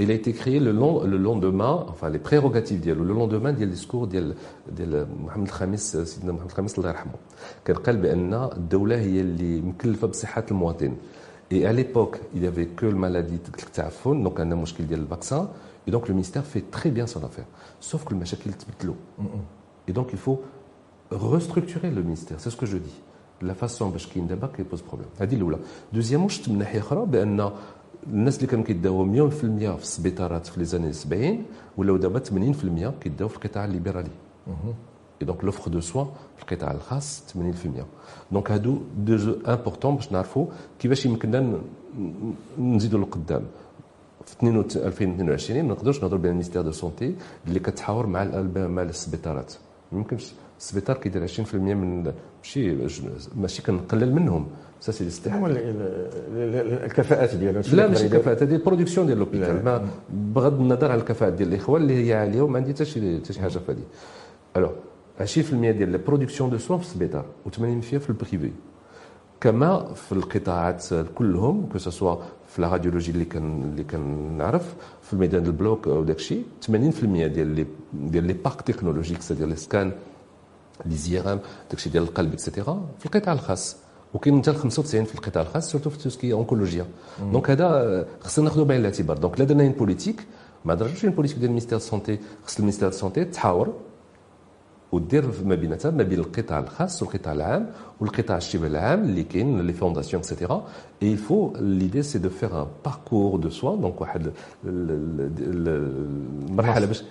اي 0.00 0.06
في 0.06 0.06
il 0.06 0.10
a 0.10 0.14
été 0.14 0.32
créé 0.32 0.58
le, 0.58 0.72
long, 0.72 1.04
le 1.04 1.16
lendemain, 1.16 1.86
enfin 1.88 2.10
les 2.10 2.18
prérogatives 2.18 2.80
ديالو 2.80 3.04
le 3.04 3.14
lendemain 3.14 3.50
ديال 3.50 3.68
الديسكور 3.68 4.04
ديال 4.04 4.34
ديال 4.72 5.06
محمد 5.24 5.46
الخامس 5.46 5.96
سيدنا 5.96 6.32
محمد 6.32 6.50
الخامس 6.50 6.78
الله 6.78 6.88
يرحمه 6.90 7.12
كان 7.64 7.76
قال 7.76 7.96
بان 7.96 8.34
الدوله 8.34 8.96
هي 8.96 9.20
اللي 9.20 9.60
مكلفه 9.60 10.06
بصحه 10.06 10.44
المواطن 10.50 10.96
Et 11.48 11.64
à 11.64 11.72
l'époque, 11.72 12.16
il 12.34 12.40
n'y 12.40 12.48
avait 12.48 12.66
que 12.66 12.86
le 12.86 12.96
maladie 12.96 13.38
de 13.38 14.24
donc 14.24 14.40
un 14.40 14.54
مشكل 14.54 14.86
ديال 14.86 15.00
الفاكسان 15.00 15.48
et 15.86 15.92
donc 15.92 16.08
le 16.08 16.14
ministère 16.14 16.44
fait 16.44 16.64
très 16.70 16.90
bien 16.90 17.06
son 17.06 17.24
affaire 17.24 17.46
sauf 17.80 18.04
que 18.04 18.12
المشاكل 18.12 18.52
تبدلوا 18.52 18.94
et 19.88 19.92
donc 19.92 20.08
il 20.12 20.18
faut 20.18 20.42
restructurer 21.12 21.90
le 21.90 22.02
ministère 22.02 22.40
c'est 22.40 22.50
ce 22.50 22.56
que 22.56 22.66
je 22.66 22.78
dis 22.78 23.00
la 23.42 23.54
façon 23.54 23.82
باش 23.82 24.06
كاين 24.06 24.26
دابا 24.26 24.46
كي 24.46 24.62
بوز 24.62 24.80
بروبليم 24.80 25.08
هذه 25.20 25.34
الاولى 25.34 25.58
الناس 28.07 28.35
اللي 28.37 28.47
كانوا 28.47 28.65
كيداو 28.65 29.03
مليون 29.03 29.29
في 29.29 29.43
المية 29.43 29.71
في 29.71 29.83
السبيطارات 29.83 30.47
في 30.47 30.59
لي 30.59 30.65
زاني 30.65 30.93
70 30.93 31.43
ولاو 31.77 31.97
دابا 31.97 32.19
80% 32.19 32.91
كيداو 33.01 33.27
في 33.27 33.35
القطاع 33.45 33.65
الليبرالي. 33.65 34.09
اي 35.21 35.25
دونك 35.27 35.43
لوفر 35.43 35.71
دو 35.71 35.79
سوا 35.79 36.05
في 36.37 36.43
القطاع 36.51 36.71
الخاص 36.71 37.23
80% 37.33 37.67
دونك 38.31 38.51
هادو 38.51 38.77
دو 38.97 39.15
جو 39.15 39.35
امبورطون 39.47 39.95
باش 39.95 40.11
نعرفوا 40.11 40.45
كيفاش 40.79 41.05
يمكننا 41.05 41.59
نزيدوا 42.59 42.99
لقدام 42.99 43.43
في 44.25 44.43
2022 44.75 45.63
ما 45.63 45.73
نقدروش 45.73 46.01
نهضروا 46.01 46.21
بين 46.21 46.31
ال 46.31 46.34
ministère 46.34 46.61
de 46.61 46.71
santé 46.71 47.15
اللي 47.47 47.59
كتحاور 47.59 48.07
مع 48.07 48.23
مع 48.55 48.81
السبيطارات. 48.81 49.53
ما 49.91 49.97
يمكنش. 49.97 50.33
السبيطار 50.59 50.97
كيدير 50.97 51.27
20% 51.27 51.55
من 51.55 52.03
ماشي 52.43 52.75
ماشي 53.35 53.61
كنقلل 53.61 54.15
منهم. 54.15 54.47
سا 54.81 54.91
سي 54.91 55.03
الاستحقاق 55.03 55.51
الكفاءات 56.85 57.35
ديالو 57.35 57.61
لا 57.73 57.87
ماشي 57.87 58.05
الكفاءات 58.05 58.43
هذه 58.43 58.55
ال 58.55 58.60
production 58.60 59.07
ديال 59.07 59.17
l'hôpital 59.17 59.87
بغض 60.13 60.59
النظر 60.59 60.91
على 60.91 60.99
الكفاءات 61.01 61.33
ديال 61.33 61.49
الإخوان 61.49 61.81
اللي 61.81 62.07
هي 62.07 62.13
عالية 62.13 62.41
وما 62.41 62.57
عندي 62.57 62.73
حتى 62.73 62.85
شي 62.85 63.17
حتى 63.19 63.33
شي 63.33 63.41
حاجة 63.41 63.49
في 63.49 63.71
هذه. 63.71 63.83
alors 64.57 64.71
20% 65.19 65.25
ديال 65.51 65.95
ال 65.95 66.00
production 66.00 66.49
de 66.49 66.57
soins 66.57 66.79
في 66.79 66.85
السبيطار 66.85 67.25
و80% 67.47 67.59
في 67.81 68.09
ال 68.09 68.16
privé 68.16 68.51
كما 69.41 69.93
في 69.93 70.11
القطاعات 70.11 70.85
كلهم 71.15 71.69
que 71.71 71.77
ce 71.77 71.90
soit 71.90 72.15
في 72.47 72.61
la 72.61 72.67
radiologie 72.67 73.11
اللي 73.11 73.25
كان 73.25 73.63
اللي 73.63 73.83
كنعرف 73.83 74.75
في 75.01 75.13
الميدان 75.13 75.45
ال 75.45 75.53
bloc 75.53 75.87
وداك 75.87 76.15
الشيء 76.15 76.43
80% 76.67 76.71
ديال 76.71 77.47
les 77.47 77.65
ديال 77.93 78.23
les 78.23 78.33
parcs 78.33 78.61
technologiques 78.61 79.21
c'est-à-dire 79.21 79.47
les 79.47 79.55
scans 79.55 79.91
les 80.85 80.95
IRM 80.95 81.39
داكشي 81.69 81.89
ديال 81.89 82.03
القلب 82.03 82.33
et 82.33 82.46
cetera 82.46 82.85
في 82.99 83.05
القطاع 83.05 83.33
الخاص. 83.33 83.77
وكاين 84.13 84.41
حتى 84.41 84.53
95 84.53 85.05
في 85.05 85.15
القطاع 85.15 85.43
الخاص 85.43 85.71
surtout 85.71 85.89
في 85.89 85.97
tout 85.97 86.13
ce 86.13 86.21
qui 86.21 86.33
est 86.33 86.45
oncologie. 86.45 86.85
donc 87.31 87.49
هذا 87.49 88.05
خصنا 88.21 88.45
ناخذ 88.45 88.65
بعين 88.65 88.79
الاعتبار. 88.79 89.17
donc 89.17 89.39
لا 89.39 89.45
درنا 89.45 89.67
politique 89.67 90.25
ما 90.65 90.73
درناش 90.73 91.05
politique 91.05 91.37
ديال 91.37 91.47
ال 91.47 91.50
ministère 91.50 91.77
de 91.77 91.89
santé 91.89 92.19
خص 92.45 92.57
ال 92.57 92.60
ministère 92.60 92.87
de 92.87 92.98
santé 92.98 93.25
تحاور. 93.25 93.73
ودير 94.91 95.25
ما 95.45 95.55
بيناتها 95.55 95.91
ما 95.91 96.03
بين 96.03 96.19
القطاع 96.19 96.59
الخاص 96.59 97.03
والقطاع 97.03 97.33
العام 97.33 97.67
والقطاع 97.99 98.37
الشبه 98.37 98.67
العام 98.67 99.03
اللي 99.03 99.23
كاين 99.23 99.61
les 99.61 99.73
fondations 99.73 100.21
et 100.21 100.67
cetera 101.03 101.15
et 101.15 101.53
l'idée 101.59 102.03
c'est 102.03 102.19
de 102.19 102.29
faire 102.29 102.61
un 102.61 102.67
parcours 102.85 103.39
de 103.39 103.49
soins 103.49 103.75
donc 103.75 104.01
واحد 104.01 104.31
المرحله 106.49 106.85
باش 106.85 107.03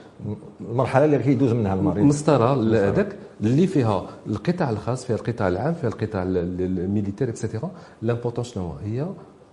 المرحله 0.60 1.04
اللي 1.04 1.18
كيدوز 1.18 1.52
منها 1.52 1.74
المريض. 1.74 2.04
مسطرة 2.04 2.54
هذاك 2.88 3.16
اللي 3.40 3.66
فيها 3.66 4.06
القطاع 4.26 4.70
الخاص 4.70 5.04
فيها 5.04 5.16
القطاع 5.16 5.48
العام 5.48 5.74
فيها 5.74 5.88
القطاع 5.88 6.22
ال 6.22 6.33
militaire 6.33 7.28
et 7.28 7.39
cetera 7.39 7.70
l'important 8.02 8.44
شنو 8.44 8.72
هي 8.84 9.06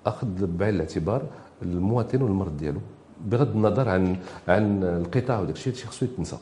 أخذ 0.06 0.28
بعين 0.48 0.76
الاعتبار 0.76 1.22
المواطن 1.62 2.22
والمرض 2.22 2.58
ديالو 2.58 2.80
بغض 3.26 3.56
النظر 3.56 3.90
عن 3.90 4.16
عن 4.48 4.84
القطاع 4.84 5.40
وداك 5.40 5.56
الشيء 5.56 5.74
خصو 5.74 6.06
يتنسى. 6.06 6.38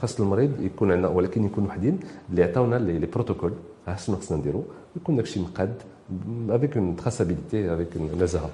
خاص 0.00 0.20
المريض 0.20 0.60
يكون 0.60 0.92
عندنا 0.92 1.08
ولكن 1.08 1.44
يكون 1.44 1.64
وحدين 1.66 2.00
اللي 2.30 2.42
عطاونا 2.44 2.76
les 2.76 3.06
protocoles. 3.06 3.52
شنو 3.96 4.16
خصنا 4.16 4.38
نديرو. 4.38 4.64
يكون 4.96 5.16
داكشي 5.16 5.40
مقاد 5.40 5.74
avec 6.48 6.76
une 6.76 6.96
traçabilité 6.96 7.74
avec 7.74 7.96
نزاهه 7.96 8.50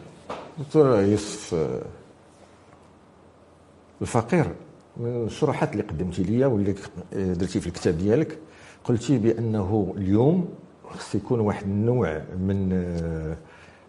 دكتور 0.58 1.00
يوسف 1.00 1.54
الفقير. 4.02 4.46
من 4.96 5.24
الشروحات 5.24 5.72
اللي 5.72 5.82
قدمتي 5.82 6.22
لي 6.22 6.44
واللي 6.44 6.74
درتي 7.12 7.60
في 7.60 7.66
الكتاب 7.66 7.98
ديالك 7.98 8.38
قلتي 8.84 9.18
بأنه 9.18 9.94
اليوم 9.96 10.48
خص 10.90 11.14
يكون 11.14 11.40
واحد 11.40 11.64
النوع 11.64 12.22
من 12.38 12.68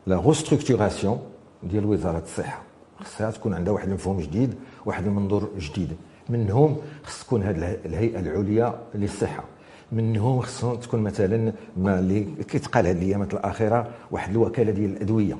la 0.08 0.16
restructuration 0.16 1.20
ديال 1.64 1.86
وزارة 1.86 2.24
الصحة. 2.24 2.62
خصها 3.00 3.32
تكون 3.32 3.54
عندها 3.54 3.74
واحد 3.74 3.88
المفهوم 3.88 4.20
جديد 4.20 4.56
واحد 4.86 5.08
المنظور 5.08 5.50
جديد. 5.58 5.96
منهم 6.32 6.78
خص 7.04 7.24
تكون 7.24 7.44
هذه 7.44 7.78
الهيئة 7.86 8.20
العليا 8.20 8.74
للصحة. 8.96 9.44
منهم 9.92 10.40
خص 10.40 10.66
تكون 10.66 11.00
مثلا 11.00 11.54
ما 11.78 12.00
اللي 12.00 12.28
كيتقال 12.50 12.88
هذه 12.88 12.98
الايامات 12.98 13.34
الأخيرة 13.34 13.88
واحد 14.12 14.32
الوكالة 14.32 14.72
ديال 14.72 14.92
الأدوية. 14.92 15.38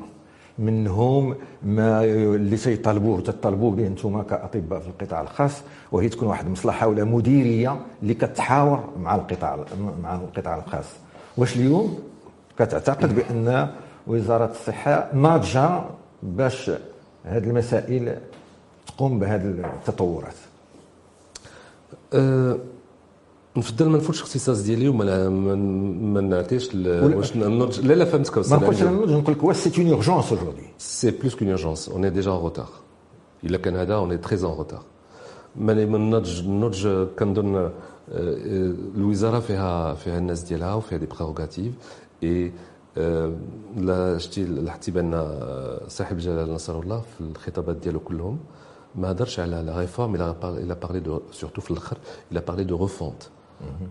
منهم 0.60 1.36
ما 1.64 2.04
اللي 2.04 2.58
تيطالبوه 2.58 3.22
تطالبوا 3.22 3.72
به 3.72 3.88
أنتم 3.88 4.22
كأطباء 4.22 4.80
في 4.80 4.88
القطاع 4.88 5.22
الخاص 5.22 5.62
وهي 5.92 6.10
تكون 6.10 6.28
واحد 6.28 6.46
المصلحة 6.46 6.88
ولا 6.88 7.04
مديرية 7.04 7.80
اللي 8.04 8.14
كتحاور 8.14 8.90
مع 9.00 9.16
القطاع 9.16 9.66
مع 10.04 10.16
القطاع 10.16 10.58
الخاص. 10.58 10.86
واش 11.38 11.56
اليوم؟ 11.56 12.00
كتعتقد 12.60 13.16
بأن 13.16 13.70
وزارة 14.08 14.52
الصحة 14.52 15.10
ناضجه 15.14 15.82
باش 16.24 16.72
هذه 17.26 17.44
المسائل 17.44 18.18
تقوم 18.88 19.20
بهذه 19.20 19.46
التطورات. 19.46 20.51
أه 22.14 22.58
نفضل 23.58 23.90
ما 23.90 23.98
نفوتش 23.98 24.20
الاختصاص 24.20 24.62
ديالي 24.62 24.88
وما 24.88 25.30
ما 25.30 26.22
نعطيش 26.22 26.76
واش 26.76 27.36
نرج... 27.38 27.80
لا 27.80 27.94
لا 27.94 28.06
فهمتك 28.06 28.38
ما 28.38 28.58
نقولش 28.58 28.84
نقول 28.84 29.34
لك 29.36 29.44
واش 29.44 29.56
c'est 29.56 29.82
une 29.82 29.92
urgence 29.92 30.34
aujourd'hui 30.34 30.64
c'est 30.78 31.12
plus 31.12 31.36
qu'une 31.36 31.48
urgence 31.48 31.90
on 31.90 32.14
est 32.14 32.21
déjà 32.21 32.32
en 32.32 32.38
retard 32.38 32.70
الا 33.44 33.58
كان 33.58 33.76
هذا 33.76 33.96
on 33.96 34.22
est 34.22 34.29
très 34.29 34.40
en 34.40 34.44
retard 34.44 34.84
من 35.56 35.80
النضج 35.80 36.40
النضج 36.40 37.08
كنظن 37.20 37.70
الوزاره 38.98 39.40
فيها 39.40 39.94
فيها 39.94 40.18
الناس 40.18 40.44
ديالها 40.44 40.74
وفيها 40.74 40.98
des 40.98 41.06
prérogatives 41.06 41.74
et 42.24 42.52
لا 43.78 44.18
شتي 44.18 44.44
لاحظتي 44.44 44.92
بان 44.92 45.38
صاحب 45.88 46.18
الجلالة 46.18 46.54
نصره 46.54 46.80
الله 46.80 47.00
في 47.00 47.22
الخطابات 47.22 47.76
ديالو 47.76 48.00
كلهم 48.00 48.40
ما 48.96 49.12
هضرش 49.12 49.40
على 49.40 49.62
la 49.62 49.80
réforme 49.80 50.16
il 50.16 50.76
a 50.82 50.85
parlé 50.85 51.00
de 51.00 51.22
surtout 51.32 51.62
في 51.62 51.72
الآخر 51.72 51.98
il 52.32 52.40
a 52.40 52.44
parlé 52.44 52.64
de 52.64 52.78
refonte 52.78 53.24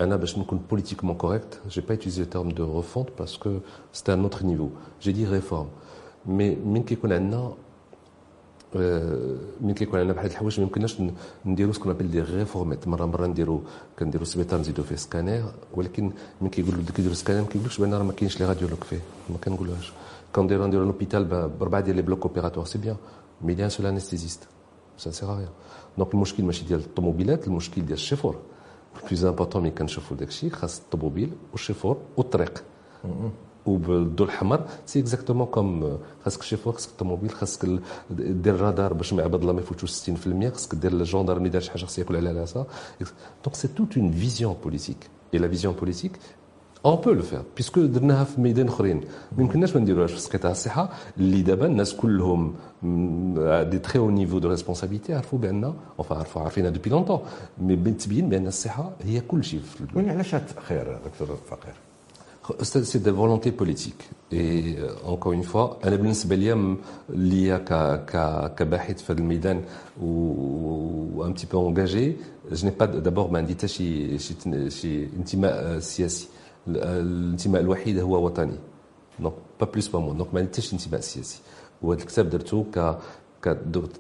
أنا 0.00 0.16
باش 0.16 0.38
نكون 0.38 0.60
politiquement 0.70 1.16
correct 1.16 1.60
j'ai 1.68 1.80
pas 1.80 1.94
utilisé 1.94 2.20
le 2.20 2.26
terme 2.26 2.52
de 2.52 2.62
refonte 2.62 3.10
parce 3.10 3.36
que 3.38 3.50
c'est 3.92 4.08
un 4.08 4.24
autre 4.24 4.44
niveau 4.44 4.70
j'ai 5.00 5.12
dit 5.12 5.26
réforme 5.26 5.68
mais 6.26 6.54
من 6.54 6.82
كيكون 6.82 7.12
عندنا 7.12 7.52
من 9.60 9.74
كيكون 9.74 10.00
عندنا 10.00 10.12
بحال 10.14 10.30
الحوايج 10.30 10.60
ما 10.60 10.66
يمكنناش 10.66 11.02
نديرو 11.46 11.72
ce 11.72 11.78
qu'on 11.78 11.92
appelle 11.92 12.10
des 12.10 12.20
réformettes 12.20 12.88
مره 12.88 13.06
مره 13.06 13.26
نديرو 13.26 13.62
كنديرو 13.98 14.24
سبيطار 14.24 14.60
نزيدو 14.60 14.82
فيه 14.82 14.96
سكانير 14.96 15.44
ولكن 15.74 16.12
من 16.40 16.48
كيقول 16.48 16.74
له 16.76 16.92
كيديروا 16.96 17.14
سكانير 17.14 17.42
ما 17.42 17.48
كيقولكش 17.48 17.78
بان 17.80 17.94
راه 17.94 18.02
ما 18.02 18.12
كاينش 18.12 18.40
les 18.40 18.46
radiologues 18.46 18.84
فيه 18.84 19.00
ما 19.30 19.36
كنقولوهاش 19.44 19.92
كنديرو 20.34 20.66
نديرو 20.66 20.84
l'hôpital 20.84 21.24
بربعه 21.60 21.80
ديال 21.80 21.96
les 21.96 22.02
blocs 22.02 22.22
opératoires 22.22 22.66
c'est 22.66 22.78
bien 22.78 22.96
mais 23.42 23.54
il 23.54 23.59
y 23.59 23.61
a 23.61 23.63
un 23.63 23.68
seul 23.68 23.88
anesthésiste 23.88 24.48
ça 25.00 25.10
sert 25.10 25.36
à 25.36 25.39
rien 25.39 25.48
donc 25.98 26.14
المشكل 26.14 26.42
ماشي 26.44 26.64
ديال 26.64 26.80
الطوموبيلات 26.80 27.46
المشكل 27.46 27.80
ديال 27.82 27.92
الشيفور 27.92 28.36
plus 29.08 29.24
important 29.24 29.62
ملي 29.62 29.70
كنشوفوا 29.70 30.16
داكشي 30.16 30.50
خاص 30.50 30.78
الطوموبيل 30.80 31.30
والشيفور 31.52 31.96
والطريق 32.16 32.64
وبالضوء 33.66 34.26
الاحمر 34.26 34.66
c'est 34.86 35.00
exactement 35.00 35.46
comme 35.46 35.98
خاصك 36.24 36.40
الشيفور 36.40 36.72
خاصك 36.72 36.90
الطوموبيل 36.90 37.30
خاصك 37.30 37.64
دير 38.10 38.54
الرادار 38.54 38.92
باش 38.94 39.12
ما 39.12 39.22
عباد 39.22 39.40
الله 39.40 39.52
ما 39.52 39.60
يفوتوش 39.60 40.10
60% 40.10 40.12
خاصك 40.52 40.74
دير 40.74 40.92
الجوندار 40.92 41.38
ملي 41.38 41.48
دار 41.48 41.60
شي 41.60 41.70
حاجة 41.70 41.80
خاصو 41.80 41.98
ياكل 41.98 42.16
على 42.16 42.32
راسها 42.32 42.66
donc 43.44 43.54
c'est 43.56 43.68
toute 43.68 43.96
une 43.96 44.12
vision 44.12 44.56
politique 44.64 45.08
et 45.34 45.38
la 45.38 45.48
vision 45.48 45.74
politique 45.74 46.18
on 46.86 46.96
peut 46.96 47.10
le 47.10 47.22
faire 47.22 47.42
puisque 47.56 47.80
درناها 47.80 48.24
في 48.24 48.40
ميدان 48.40 48.68
اخرين 48.68 49.00
ما 49.36 49.42
يمكنناش 49.42 49.76
ما 49.76 49.80
نديروهاش 49.80 50.12
في 50.12 50.38
قطاع 50.38 50.50
الصحه 50.50 50.90
اللي 51.18 51.42
دابا 51.42 51.66
الناس 51.66 51.94
كلهم 51.94 52.54
des 53.70 53.78
très 53.78 53.98
hauts 53.98 54.10
niveaux 54.10 54.38
de 54.38 54.48
responsabilité 54.48 55.14
عرفوا 55.14 55.38
بان 55.38 55.74
اوفا 55.98 56.16
عرفوا 56.16 56.42
عارفينها 56.42 56.70
depuis 56.70 56.90
longtemps 56.90 57.20
mais 57.58 57.76
تبين 57.76 58.28
بان 58.28 58.46
الصحه 58.46 58.90
هي 59.02 59.20
كل 59.20 59.44
شيء 59.44 59.60
وين 59.94 60.10
علاش 60.10 60.34
التاخير 60.34 60.98
دكتور 61.06 61.36
فقير 61.50 61.74
C'est 62.62 63.02
des 63.02 63.10
volontés 63.10 63.52
politiques. 63.52 64.10
Et 64.32 64.76
encore 65.06 65.32
une 65.32 65.44
fois, 65.44 65.78
أنا 65.84 65.96
بالنسبة 65.96 66.36
لي 66.36 66.76
ليا 67.08 67.58
كباحث 68.56 69.02
في 69.02 69.10
الميدان 69.12 69.62
و 70.02 71.32
un 71.34 71.38
petit 71.38 71.46
peu 71.46 71.56
engagé, 71.56 72.18
je 72.50 72.66
n'ai 72.66 72.72
pas 72.72 72.86
d'abord 72.86 73.30
ما 73.30 73.38
عندي 73.38 73.54
حتى 73.54 73.68
شي 73.68 74.18
شي 74.68 75.06
انتماء 75.16 75.78
سياسي. 75.78 76.28
الانتماء 76.68 77.60
الوحيد 77.62 77.98
هو 77.98 78.24
وطني. 78.24 78.58
donc 79.20 79.32
pas 79.60 79.66
plus 79.66 79.88
pas 79.88 79.98
moins، 79.98 80.16
donc 80.16 80.34
ما 80.34 80.40
عندي 80.40 80.62
حتى 80.62 80.72
انتماء 80.72 81.00
سياسي. 81.00 81.40
وهذا 81.82 82.00
الكتاب 82.00 82.30
درته 82.30 82.66
ك 82.74 82.96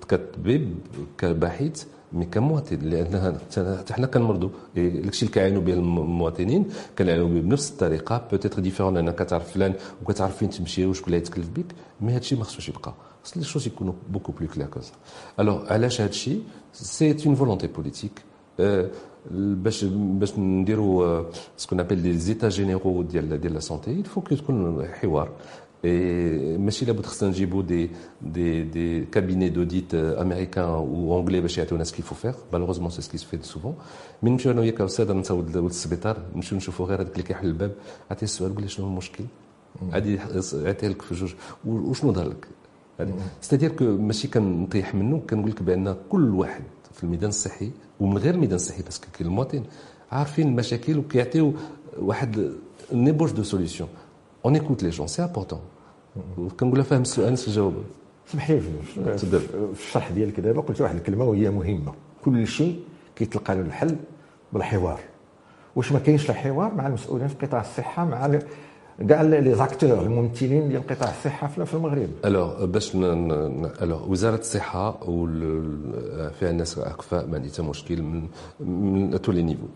كطبيب 0.08 0.74
كباحث 1.18 1.84
mais 2.12 2.24
كمواطن. 2.24 2.76
لأن 2.76 3.38
حتى 3.78 3.94
حنا 3.94 4.06
كنمرضوا 4.06 4.50
داكشي 4.76 5.26
اللي 5.26 5.34
كيعانوا 5.34 5.62
به 5.62 5.72
المواطنين 5.72 6.64
كنعانوا 6.98 7.28
به 7.28 7.40
بنفس 7.40 7.70
الطريقة. 7.70 8.28
peut-être 8.30 8.60
différemment 8.60 8.94
لأن 8.94 9.10
كتعرف 9.10 9.52
فلان 9.52 9.74
وكتعرف 10.02 10.36
فين 10.36 10.50
تمشي 10.50 10.86
وشكون 10.86 11.06
اللي 11.06 11.16
يتكلف 11.16 11.48
بك 11.48 11.66
mais 12.00 12.12
هادشي 12.12 12.36
ما 12.36 12.44
خصوش 12.44 12.68
يبقى. 12.68 12.94
خص 13.24 13.36
les 13.36 13.44
choses 13.44 13.66
يكونوا 13.66 13.94
beaucoup 14.08 14.32
plus 14.32 14.48
claires 14.48 14.66
que 14.66 14.79
ça. 14.79 14.92
alors 15.40 15.72
علاش 15.72 16.00
هادشي؟ 16.00 16.38
c'est 16.72 17.16
une 17.26 17.34
volonté 17.34 17.66
politique 17.66 18.22
باش 19.30 19.84
باش 19.84 20.38
نديروا 20.38 21.24
ce 21.56 21.63
qu'on 21.63 21.80
appelle 21.80 21.98
les 21.98 22.48
états 22.48 22.69
généraux 22.69 23.02
ديال 23.02 23.40
ديال 23.40 23.54
la 23.54 23.60
santé 23.60 23.90
il 23.90 24.00
faut 24.00 24.20
تكون 24.20 24.86
حوار. 24.86 25.30
ماشي 26.58 26.84
لابد 26.84 27.06
خصنا 27.06 27.28
نجيبوا 27.28 27.62
des 27.62 27.90
des 28.22 28.62
des 28.62 29.04
cabinets 29.04 29.48
d'audit 29.48 29.94
américains 29.94 30.64
و 30.64 31.20
anglais 31.20 31.40
باش 31.40 31.58
يعطيونا 31.58 31.84
ce 31.84 31.89
qu'il 31.89 32.02
faut 32.02 32.14
faire 32.14 32.34
malheureusement 32.52 32.90
c'est 32.90 33.02
ce 33.02 33.09
qui 33.09 33.18
se 33.18 33.26
fait 33.26 33.38
souvent 33.42 33.74
من 34.22 34.32
نمشيو 34.32 34.52
أنا 34.52 34.60
وياك 34.60 34.80
أستاذ 34.80 35.12
نتا 35.12 35.34
ولد 35.34 35.56
السبيطار 35.56 36.16
نمشيو 36.34 36.58
نشوفوا 36.58 36.86
غير 36.86 37.00
هذاك 37.00 37.12
اللي 37.12 37.22
كيحل 37.22 37.46
الباب. 37.46 37.72
عطيه 38.10 38.22
السؤال 38.22 38.54
قول 38.54 38.62
لي 38.62 38.68
شنو 38.68 38.86
المشكل؟ 38.86 39.24
عادي 39.92 40.18
عطيه 40.54 40.88
لك 40.88 41.02
في 41.02 41.14
جوج. 41.14 41.34
وشنو 41.66 42.12
ظهر 42.12 42.28
لك؟ 42.28 42.48
c'est-à-dire 43.40 43.72
que 43.72 43.84
ماشي 43.84 44.28
كنطيح 44.28 44.94
منه 44.94 45.22
كنقول 45.30 45.50
لك 45.50 45.62
بأن 45.62 45.96
كل 46.08 46.34
واحد 46.34 46.62
في 47.00 47.04
الميدان 47.04 47.28
الصحي 47.28 47.70
ومن 48.00 48.18
غير 48.18 48.34
الميدان 48.34 48.56
الصحي 48.56 48.82
parce 48.82 48.97
que 48.97 49.06
كاين 49.12 49.30
المواطن 49.30 49.62
عارفين 50.12 50.48
المشاكل 50.48 50.98
وكيعطيو 50.98 51.52
واحد 51.98 52.52
une 52.92 53.04
ébauche 53.04 53.32
de 53.32 53.42
solution. 53.42 53.88
On 54.44 54.54
écoute 54.54 54.82
les 54.82 54.90
gens 54.90 55.06
c'est 55.06 55.24
important 55.24 55.60
كنقولها 56.60 56.82
فاهم 56.82 57.02
السؤال 57.02 57.32
نجاوب 57.32 57.74
سمح 58.26 58.50
لي 58.50 58.60
في 58.60 59.86
الشرح 59.86 60.10
ديالك 60.10 60.40
دابا 60.40 60.60
قلت 60.60 60.80
واحد 60.80 60.96
الكلمة 60.96 61.24
وهي 61.24 61.50
مهمة. 61.50 61.92
كل 62.24 62.46
شيء 62.46 62.80
كيتلقى 63.16 63.54
له 63.54 63.60
الحل 63.60 63.96
بالحوار. 64.52 65.00
واش 65.76 65.92
ما 65.92 65.98
كاينش 65.98 66.30
الحوار 66.30 66.74
مع 66.74 66.86
المسؤولين 66.86 67.28
في 67.28 67.46
قطاع 67.46 67.60
الصحة 67.60 68.04
مع 68.04 68.26
كاع 69.08 69.22
les 69.22 69.54
acteurs 69.54 70.02
الممثلين 70.02 70.68
ديال 70.68 70.86
قطاع 70.86 71.10
الصحه 71.10 71.46
في 71.46 71.74
المغرب. 71.74 72.08
alors 72.24 72.64
باش 72.64 72.92
alors 73.82 74.10
وزارة 74.10 74.38
الصحة 74.38 74.90
فيها 76.38 76.52
ناس 76.52 76.78
اكفاء 76.78 77.26
ما 77.26 77.36
عندي 77.36 77.48
حتى 77.48 77.62
مشكل 77.62 78.02
من 78.02 78.28
من 78.60 79.20
tous 79.22 79.32
les 79.32 79.42
niveaux 79.42 79.66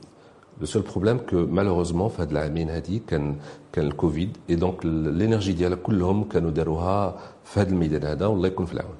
le 0.60 0.66
seul 0.66 0.82
problème 0.82 1.18
que 1.18 1.37
malheureusement 1.37 2.08
في 2.08 2.22
هاد 2.22 2.30
العامين 2.30 2.70
هادي 2.70 3.02
كان 3.06 3.37
كان 3.72 3.87
الكوفيد 3.87 4.37
et 4.50 4.54
donc 4.54 4.84
l'énergie 4.84 5.52
ديالها 5.52 5.76
كلهم 5.76 6.24
كانوا 6.24 6.50
داروها 6.50 7.16
في 7.44 7.60
هذا 7.60 7.70
الميدان 7.70 8.04
هذا 8.04 8.26
والله 8.26 8.48
يكون 8.48 8.66
في 8.66 8.74
العون. 8.74 8.94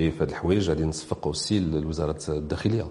اي 0.00 0.10
في 0.10 0.22
هاد 0.22 0.28
الحوايج 0.28 0.68
غادي 0.68 0.84
نصفق 0.84 1.26
aussi 1.26 1.60
لوزارة 1.60 2.18
الداخلية. 2.28 2.86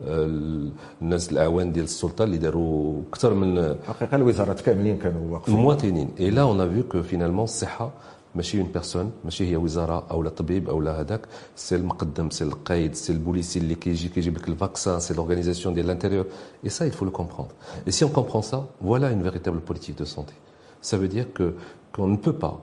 الناس 0.00 1.32
الأعوان 1.32 1.72
ديال 1.72 1.84
السلطة 1.84 2.24
اللي 2.24 2.38
داروا 2.38 3.02
أكثر 3.08 3.34
من 3.34 3.76
حقيقة 3.86 4.16
الوزارات 4.16 4.60
كاملين 4.60 4.98
كانوا 4.98 5.32
واقفين. 5.32 5.54
المواطنين 5.54 6.08
et 6.20 6.30
là 6.30 6.42
on 6.42 6.70
voit 6.70 6.82
que 6.82 7.02
finalement 7.02 7.44
الصحة 7.44 7.90
ماشي 8.34 8.60
une 8.60 8.66
personne 8.72 9.12
ماشي 9.24 9.50
هي 9.50 9.56
وزارة 9.56 10.06
أو 10.10 10.22
لا 10.22 10.30
طبيب 10.30 10.68
أو 10.68 10.80
لا 10.80 11.00
هذاك 11.00 11.20
سي 11.56 11.76
المقدم 11.76 12.30
سي 12.30 12.44
القايد 12.44 12.94
سي 12.94 13.12
البوليسي 13.12 13.58
اللي 13.58 13.74
كيجي 13.74 14.08
كيجيب 14.08 14.36
لك 14.36 14.48
le 14.48 14.61
vaccin 14.61 15.00
c'est 15.00 15.14
l'organisation 15.14 15.74
ديال 15.74 15.86
l'intérieur 15.86 16.26
et 16.64 16.68
ça 16.68 16.90
il 16.90 16.92
faut 16.92 17.04
le 17.04 17.10
comprendre. 17.10 17.52
Et 17.86 17.90
si 17.90 18.04
on 18.04 18.08
comprend 18.08 18.42
ça 18.42 18.66
voilà 18.80 19.10
une 19.10 19.22
véritable 19.22 19.60
politique 19.60 19.98
de 19.98 20.04
santé. 20.04 20.34
Ça 20.82 20.96
veut 20.96 21.08
dire 21.08 21.26
que 21.34 21.54
qu'on 21.92 22.06
ne 22.06 22.16
peut 22.16 22.38
pas 22.44 22.54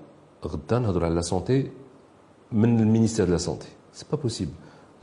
غدا 0.45 0.80
نهضروا 0.80 1.06
على 1.06 1.15
la 1.15 1.22
santé 1.22 1.72
من 2.52 2.80
le 2.80 2.88
ministère 2.88 3.28
de 3.28 3.32
la 3.32 3.39
santé. 3.39 3.67
C'est 3.93 4.08
pas 4.08 4.17
possible. 4.17 4.52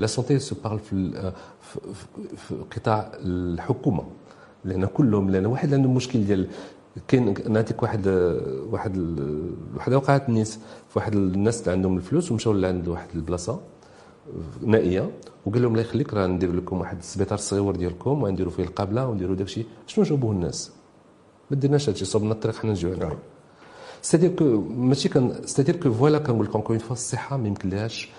la 0.02 0.06
santé 0.06 0.38
se 0.38 0.54
parle 0.64 0.78
في, 0.82 1.10
في 2.36 2.54
قطاع 2.76 3.12
الحكومة 3.14 4.04
لأن 4.64 4.86
كلهم 4.86 5.30
لأن 5.30 5.46
واحد 5.46 5.74
عنده 5.74 5.88
مشكل 5.88 6.24
ديال 6.24 6.48
كاين 7.08 7.34
نعطيك 7.48 7.82
واحد 7.82 8.06
واحد 8.70 8.96
واحد 9.76 9.92
وقعت 9.92 10.28
نيس 10.28 10.58
في 10.88 10.98
واحد 10.98 11.14
الناس 11.14 11.60
اللي 11.60 11.72
عندهم 11.72 11.96
الفلوس 11.96 12.32
ومشاو 12.32 12.52
لعند 12.52 12.88
واحد 12.88 13.08
البلاصه 13.14 13.60
نائيه 14.62 15.10
وقال 15.46 15.62
لهم 15.62 15.72
الله 15.72 15.82
يخليك 15.82 16.14
راه 16.14 16.26
ندير 16.26 16.52
لكم 16.52 16.80
واحد 16.80 16.98
السبيطار 16.98 17.38
صغير 17.38 17.76
ديالكم 17.76 18.22
ونديروا 18.22 18.52
فيه 18.52 18.62
القابله 18.62 19.06
ونديروا 19.06 19.36
داكشي 19.36 19.64
شنو 19.86 20.04
جاوبوه 20.04 20.32
الناس 20.32 20.70
ما 21.50 21.56
درناش 21.56 21.88
هادشي 21.88 22.04
صوبنا 22.04 22.32
الطريق 22.32 22.56
حنا 22.56 22.70
نجيو 22.70 22.90
عندكم 22.92 23.18
c'est-à-dire 24.02 24.30
que 24.30 24.44
ماشي 24.60 25.08
كان 25.08 25.34
c'est-à-dire 25.44 25.76
que 25.76 25.92
voilà 25.92 26.18
كنقول 26.18 26.46
لكم 26.46 26.62
en 26.68 26.78
fait 26.78 26.92
الصحه 26.92 27.36
ما 27.36 27.48
يمكنلهاش 27.48 28.10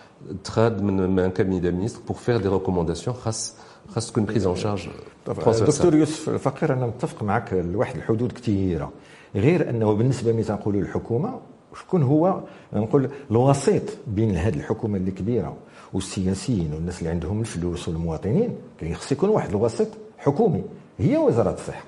تخاد 0.43 0.81
من 0.81 1.19
un 1.19 1.31
cabinet 1.31 1.71
ministre 1.71 1.99
pour 2.07 2.17
faire 2.17 2.37
des 2.37 2.47
recommandations 2.47 3.15
خاص 3.15 3.55
خاص 3.89 4.11
تكون 4.11 4.25
prise 4.25 4.45
en 4.45 4.55
charge 4.55 4.87
دكتور 5.77 5.95
يوسف 5.95 6.29
الفقير 6.29 6.73
أنا 6.73 6.85
متفق 6.85 7.23
معك 7.23 7.53
لواحد 7.53 7.95
الحدود 7.95 8.31
كثيره 8.31 8.91
غير 9.35 9.69
أنه 9.69 9.93
بالنسبة 9.93 10.33
ملي 10.33 10.43
تنقولوا 10.43 10.81
للحكومه 10.81 11.39
شكون 11.79 12.03
هو؟ 12.03 12.39
نقول 12.73 13.09
الوسيط 13.31 13.83
بين 14.07 14.35
هذه 14.35 14.55
الحكومة 14.55 14.97
اللي 14.97 15.11
كبيرة 15.11 15.55
والسياسيين 15.93 16.73
والناس 16.73 16.99
اللي 16.99 17.09
عندهم 17.09 17.39
الفلوس 17.41 17.87
والمواطنين 17.87 18.55
كاين 18.79 18.95
خص 18.95 19.11
يكون 19.11 19.29
واحد 19.29 19.49
الوسيط 19.49 19.87
حكومي. 20.17 20.63
هي 20.99 21.17
وزارة 21.17 21.53
الصحة. 21.53 21.83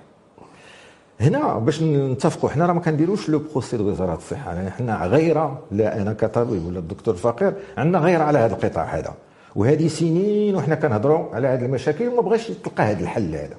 هنا 1.19 1.57
باش 1.57 1.83
نتفقوا 1.83 2.49
حنا 2.49 2.65
راه 2.65 2.73
ما 2.73 2.79
كنديروش 2.79 3.29
لو 3.29 3.39
بروسي 3.51 3.77
وزارة 3.77 4.15
الصحة 4.15 4.53
يعني 4.53 4.71
حنا 4.71 5.05
غير 5.05 5.49
لا 5.71 6.01
أنا 6.01 6.13
كطبيب 6.13 6.65
ولا 6.65 6.79
الدكتور 6.79 7.15
فقير 7.15 7.53
عندنا 7.77 7.99
غير 7.99 8.21
على 8.21 8.39
هذا 8.39 8.55
القطاع 8.55 8.83
هذا. 8.83 9.13
وهذه 9.55 9.87
سنين 9.87 10.55
وحنا 10.55 10.75
كنهضروا 10.75 11.35
على 11.35 11.47
هذه 11.47 11.65
المشاكل 11.65 12.07
وما 12.07 12.21
بغاش 12.21 12.47
تلقى 12.47 12.83
هذا 12.83 12.99
الحل 13.03 13.35
هذا. 13.35 13.55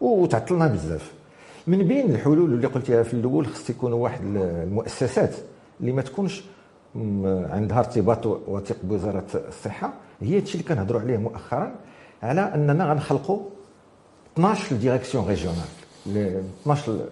وتعطلنا 0.00 0.66
بزاف. 0.66 1.12
من 1.66 1.82
بين 1.82 2.10
الحلول 2.10 2.54
اللي 2.54 2.66
قلتيها 2.66 3.02
في 3.02 3.14
الأول 3.14 3.46
خص 3.46 3.70
يكونوا 3.70 3.98
واحد 3.98 4.20
المؤسسات 4.24 5.34
اللي 5.80 5.92
ما 5.92 6.02
تكونش 6.02 6.44
عندها 7.50 7.78
ارتباط 7.78 8.26
وثيق 8.26 8.76
بوزارة 8.82 9.24
الصحة 9.48 9.92
هي 10.20 10.36
هادشي 10.36 10.58
اللي 10.58 10.68
كنهضروا 10.68 11.00
عليه 11.00 11.16
مؤخرا 11.16 11.74
على 12.22 12.40
أننا 12.40 12.90
غنخلقوا 12.90 13.40
12 14.34 14.76
directions 14.76 15.26
régionales. 15.28 15.58
12 16.16 17.08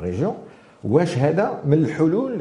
régions 0.00 0.34
واش 0.84 1.18
هذا 1.18 1.60
من 1.64 1.84
الحلول 1.84 2.40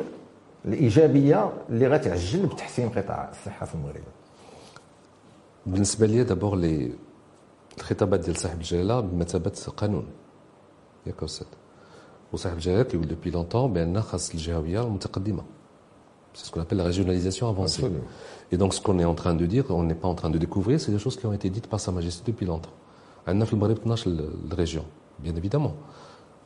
الإيجابية 0.66 1.50
اللي 1.70 1.88
غتعجل 1.88 2.46
بتحسين 2.46 2.90
قطاع 2.90 3.30
الصحة 3.32 3.66
في 3.66 3.76
المغرب 3.76 4.04
بالنسبة 5.66 6.06
لي 6.08 6.24
d'abord 6.24 6.56
les 6.56 6.92
الخطابات 7.78 8.20
ديال 8.20 8.38
صاحب 8.38 8.58
الجلالة 8.58 9.00
بمثابة 9.00 9.52
قانون 9.78 10.06
ياك 11.06 11.24
أستاذ 11.24 11.48
وصاحب 12.34 12.56
الجلالة 12.56 12.84
كيقول 12.84 13.08
depuis 13.08 13.30
longtemps 13.32 13.74
بان 13.74 14.02
خاص 14.02 14.32
الجهوية 14.32 14.84
المتقدمة 14.84 15.44
C'est 16.36 16.46
ce 16.48 16.52
qu'on 16.52 16.62
appelle 16.62 16.80
la 16.80 16.84
régionalisation 16.86 17.48
avancée. 17.48 17.84
Absolument. 17.84 18.08
Et 18.52 18.58
donc, 18.58 18.74
ce 18.74 18.82
qu'on 18.82 18.98
est 18.98 19.06
en 19.06 19.14
train 19.14 19.36
de 19.36 19.46
dire, 19.46 19.66
on 19.70 19.84
n'est 19.84 19.94
pas 20.04 20.08
en 20.08 20.16
train 20.16 20.32
de 20.32 20.40
découvrir, 20.40 20.80
c'est 20.82 20.92
des 20.92 20.98
choses 20.98 21.16
qui 21.16 21.28
ont 21.28 21.34
été 21.34 21.48
dites 21.52 21.68
par 21.68 21.80
Sa 21.80 21.92
Majesté 21.92 22.32
depuis 22.32 22.46
longtemps. 22.46 22.74
عندنا 23.28 23.46
في 23.46 23.54
المغرب 23.54 23.78
12 23.86 24.10
région, 24.58 24.84
bien 25.20 25.36
évidemment. 25.36 25.76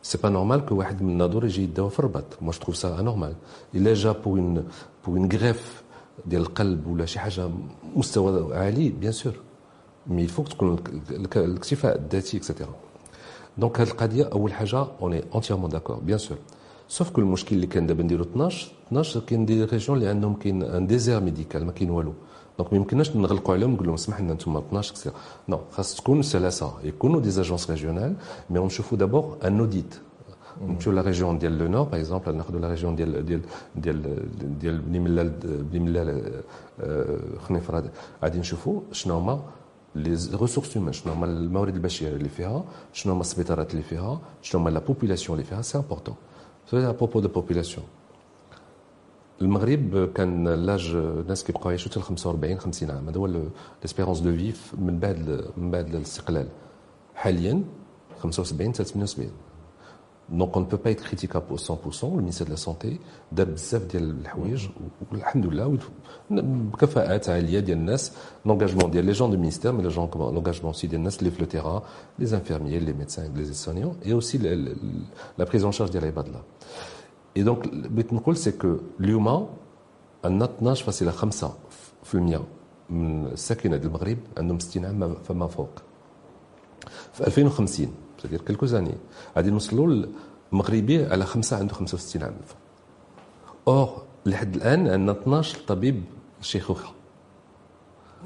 C'est 0.01 0.21
pas 0.21 0.29
normal 0.29 0.65
que 0.65 0.71
واحد 0.73 1.01
من 1.03 1.09
الناظور 1.09 1.45
يجي 1.45 1.63
يداوى 1.63 1.89
في 1.89 1.99
الرباط. 1.99 2.23
Trouve 2.59 2.75
ça 2.75 2.95
anormal. 2.97 3.35
Il 3.73 3.87
est 3.87 3.93
déjà 3.93 4.13
pour 4.13 4.37
une, 4.37 4.63
pour 5.03 5.17
une 5.17 5.27
greffe 5.27 5.83
ديال 6.25 6.41
القلب 6.41 6.87
ولا 6.87 7.05
شي 7.05 7.19
حاجة 7.19 7.49
مستوى 7.95 8.57
عالي 8.57 8.89
بيان 8.89 9.11
سور 9.11 9.33
مي 10.07 10.23
الفوق 10.23 10.47
تكون 10.47 10.77
الاكتفاء 11.37 11.95
الذاتي 11.97 12.37
اكسيتيرا 12.37 12.75
دونك 13.57 13.81
هذه 13.81 13.87
القضية 13.89 14.23
اول 14.23 14.53
حاجة 14.53 14.85
اوني 15.01 15.23
اونتيرمون 15.33 15.69
داكور 15.69 15.95
بيان 15.95 16.17
سور 16.17 16.37
sauf 16.87 17.09
que 17.09 17.21
المشكل 17.21 17.55
اللي 17.55 17.67
كان 17.67 17.87
دابا 17.87 18.03
نديرو 18.03 18.23
12 18.23 18.71
12 18.87 19.19
كاين 19.19 19.45
des 19.45 19.63
régions 19.63 19.97
اللي 19.97 20.09
عندهم 20.09 20.33
كاين 20.33 20.63
un 20.63 20.87
désert 20.87 21.19
médical 21.19 21.65
ما 21.65 21.71
كاين 21.71 21.89
والو 21.89 22.13
donc 22.57 22.73
ما 22.73 22.77
يمكنناش 22.77 23.15
نغلقوا 23.15 23.53
عليهم 23.53 23.73
نقول 23.73 23.85
لهم 23.85 23.93
اسمح 23.93 24.21
لنا 24.21 24.31
أنتم 24.33 24.57
12 24.57 24.93
كسير 24.93 25.11
نو 25.49 25.59
خاص 25.71 25.95
تكون 25.95 26.21
سلاسه 26.21 26.73
يكونوا 26.83 27.19
des 27.21 27.29
agences 27.29 27.69
régionales 27.69 28.15
mais 28.49 28.59
نشوفوا 28.59 28.97
d'abord 28.97 29.37
un 29.45 29.59
audit 29.59 29.95
نمشيو 30.61 30.93
la 30.93 31.01
région 31.01 31.37
ديال 31.39 31.57
le 31.57 31.67
nord 31.67 31.83
par 31.83 31.99
exemple 31.99 32.35
ناخذوا 32.35 32.59
la 32.59 32.69
région 32.69 32.95
ديال 32.95 33.25
ديال 33.25 33.41
ديال 33.75 34.59
ديال 34.59 34.77
بني 34.81 34.99
ملال 34.99 35.29
بني 35.71 35.79
ملال 35.79 36.41
خنيفر 37.47 37.83
غادي 38.23 38.39
نشوفوا 38.39 38.81
شنو 38.91 39.13
هما 39.13 39.41
les 39.95 40.09
ressources 40.41 40.77
humaines 40.77 40.93
شنو 40.93 41.13
هما 41.13 41.25
الموارد 41.25 41.75
البشريه 41.75 42.09
اللي 42.15 42.29
فيها 42.29 42.63
شنو 42.93 43.13
هما 43.13 43.21
السبيطارات 43.21 43.71
اللي 43.71 43.83
فيها 43.83 44.19
شنو 44.41 44.61
هما 44.61 44.69
la 44.69 44.79
population 44.79 45.39
اللي 45.39 45.49
فيها 45.49 45.61
c'est 45.61 45.77
important 45.77 46.15
c'est 46.71 46.89
à 46.89 46.93
propos 46.93 47.19
de 47.19 47.27
population 47.27 47.85
المغرب 49.41 50.11
كان 50.13 50.47
l'âge 50.47 50.91
الناس 50.95 51.43
كيبقاو 51.43 51.69
يعيشوا 51.69 51.91
حتى 51.91 51.99
45 51.99 52.59
50 52.59 52.91
عام. 52.91 53.09
هذا 53.09 53.17
هو 53.17 53.49
l'espérance 53.83 54.19
de 54.19 54.37
vie 54.37 54.73
من 54.77 54.99
بعد 54.99 55.45
من 55.57 55.71
بعد 55.71 55.95
الاستقلال. 55.95 56.47
حاليا 57.15 57.63
75 58.19 58.73
حتى 58.73 58.83
78 58.83 59.31
donc 60.29 60.55
on 60.55 60.63
peut 60.63 60.77
pas 60.77 60.87
être 60.87 61.01
critiquable 61.01 61.59
100% 61.59 62.03
le 62.03 62.11
ministère 62.11 62.47
de 62.47 62.51
la 62.51 62.55
santé 62.55 62.99
دار 63.31 63.45
بزاف 63.45 63.81
ديال 63.83 64.19
الحوايج 64.21 64.67
والحمد 65.11 65.45
لله 65.45 65.77
بكفاءات 66.29 67.29
عاليه 67.29 67.59
ديال 67.59 67.77
الناس 67.77 68.11
l'engagement 68.45 68.91
ديال 68.91 69.05
les 69.05 69.11
gens 69.11 69.31
de 69.31 69.37
ministère 69.37 69.71
mais 69.71 69.83
les 69.83 69.89
gens, 69.89 70.09
l'engagement 70.15 70.73
c'est 70.73 70.87
ديال 70.87 70.99
الناس 70.99 71.19
اللي 71.19 71.31
في 71.31 71.39
le 71.39 71.45
terrain, 71.45 71.81
les 72.19 72.35
infirmiers, 72.35 72.79
les 72.79 72.93
médecins, 72.93 73.33
les 73.33 73.53
soignants 73.53 73.95
et 74.05 74.13
aussi 74.13 74.37
la 75.37 75.45
prise 75.45 75.63
en 75.63 75.71
charge 75.71 75.91
ديال 75.91 76.03
العباد 76.03 76.27
الله 77.39 77.53
et 77.53 77.63
donc 77.63 77.89
بغيت 77.89 78.13
نقول 78.13 78.37
c'est 78.37 78.51
que 78.51 78.77
اليوم 78.99 79.47
عندنا 80.25 80.75
12.5% 80.75 82.15
من 82.89 83.27
الساكنه 83.27 83.77
ديال 83.77 83.87
المغرب 83.87 84.17
عندهم 84.37 84.59
60 84.59 84.85
عام 84.85 85.15
فما 85.23 85.47
فوق 85.47 85.69
في 87.13 87.27
2050 87.27 87.87
c'est-à-dire 88.17 88.43
quelques 88.43 88.73
années. 88.73 88.97
غادي 89.37 89.51
نوصلوا 89.51 90.05
المغربي 90.53 91.05
على 91.05 91.25
خمسه 91.25 91.57
عنده 91.57 91.73
65 91.73 92.23
عام 92.23 92.33
اور 93.67 94.03
لحد 94.25 94.55
الان 94.55 94.87
عندنا 94.87 95.11
12 95.11 95.59
طبيب 95.67 96.03
شيخوخه 96.41 96.89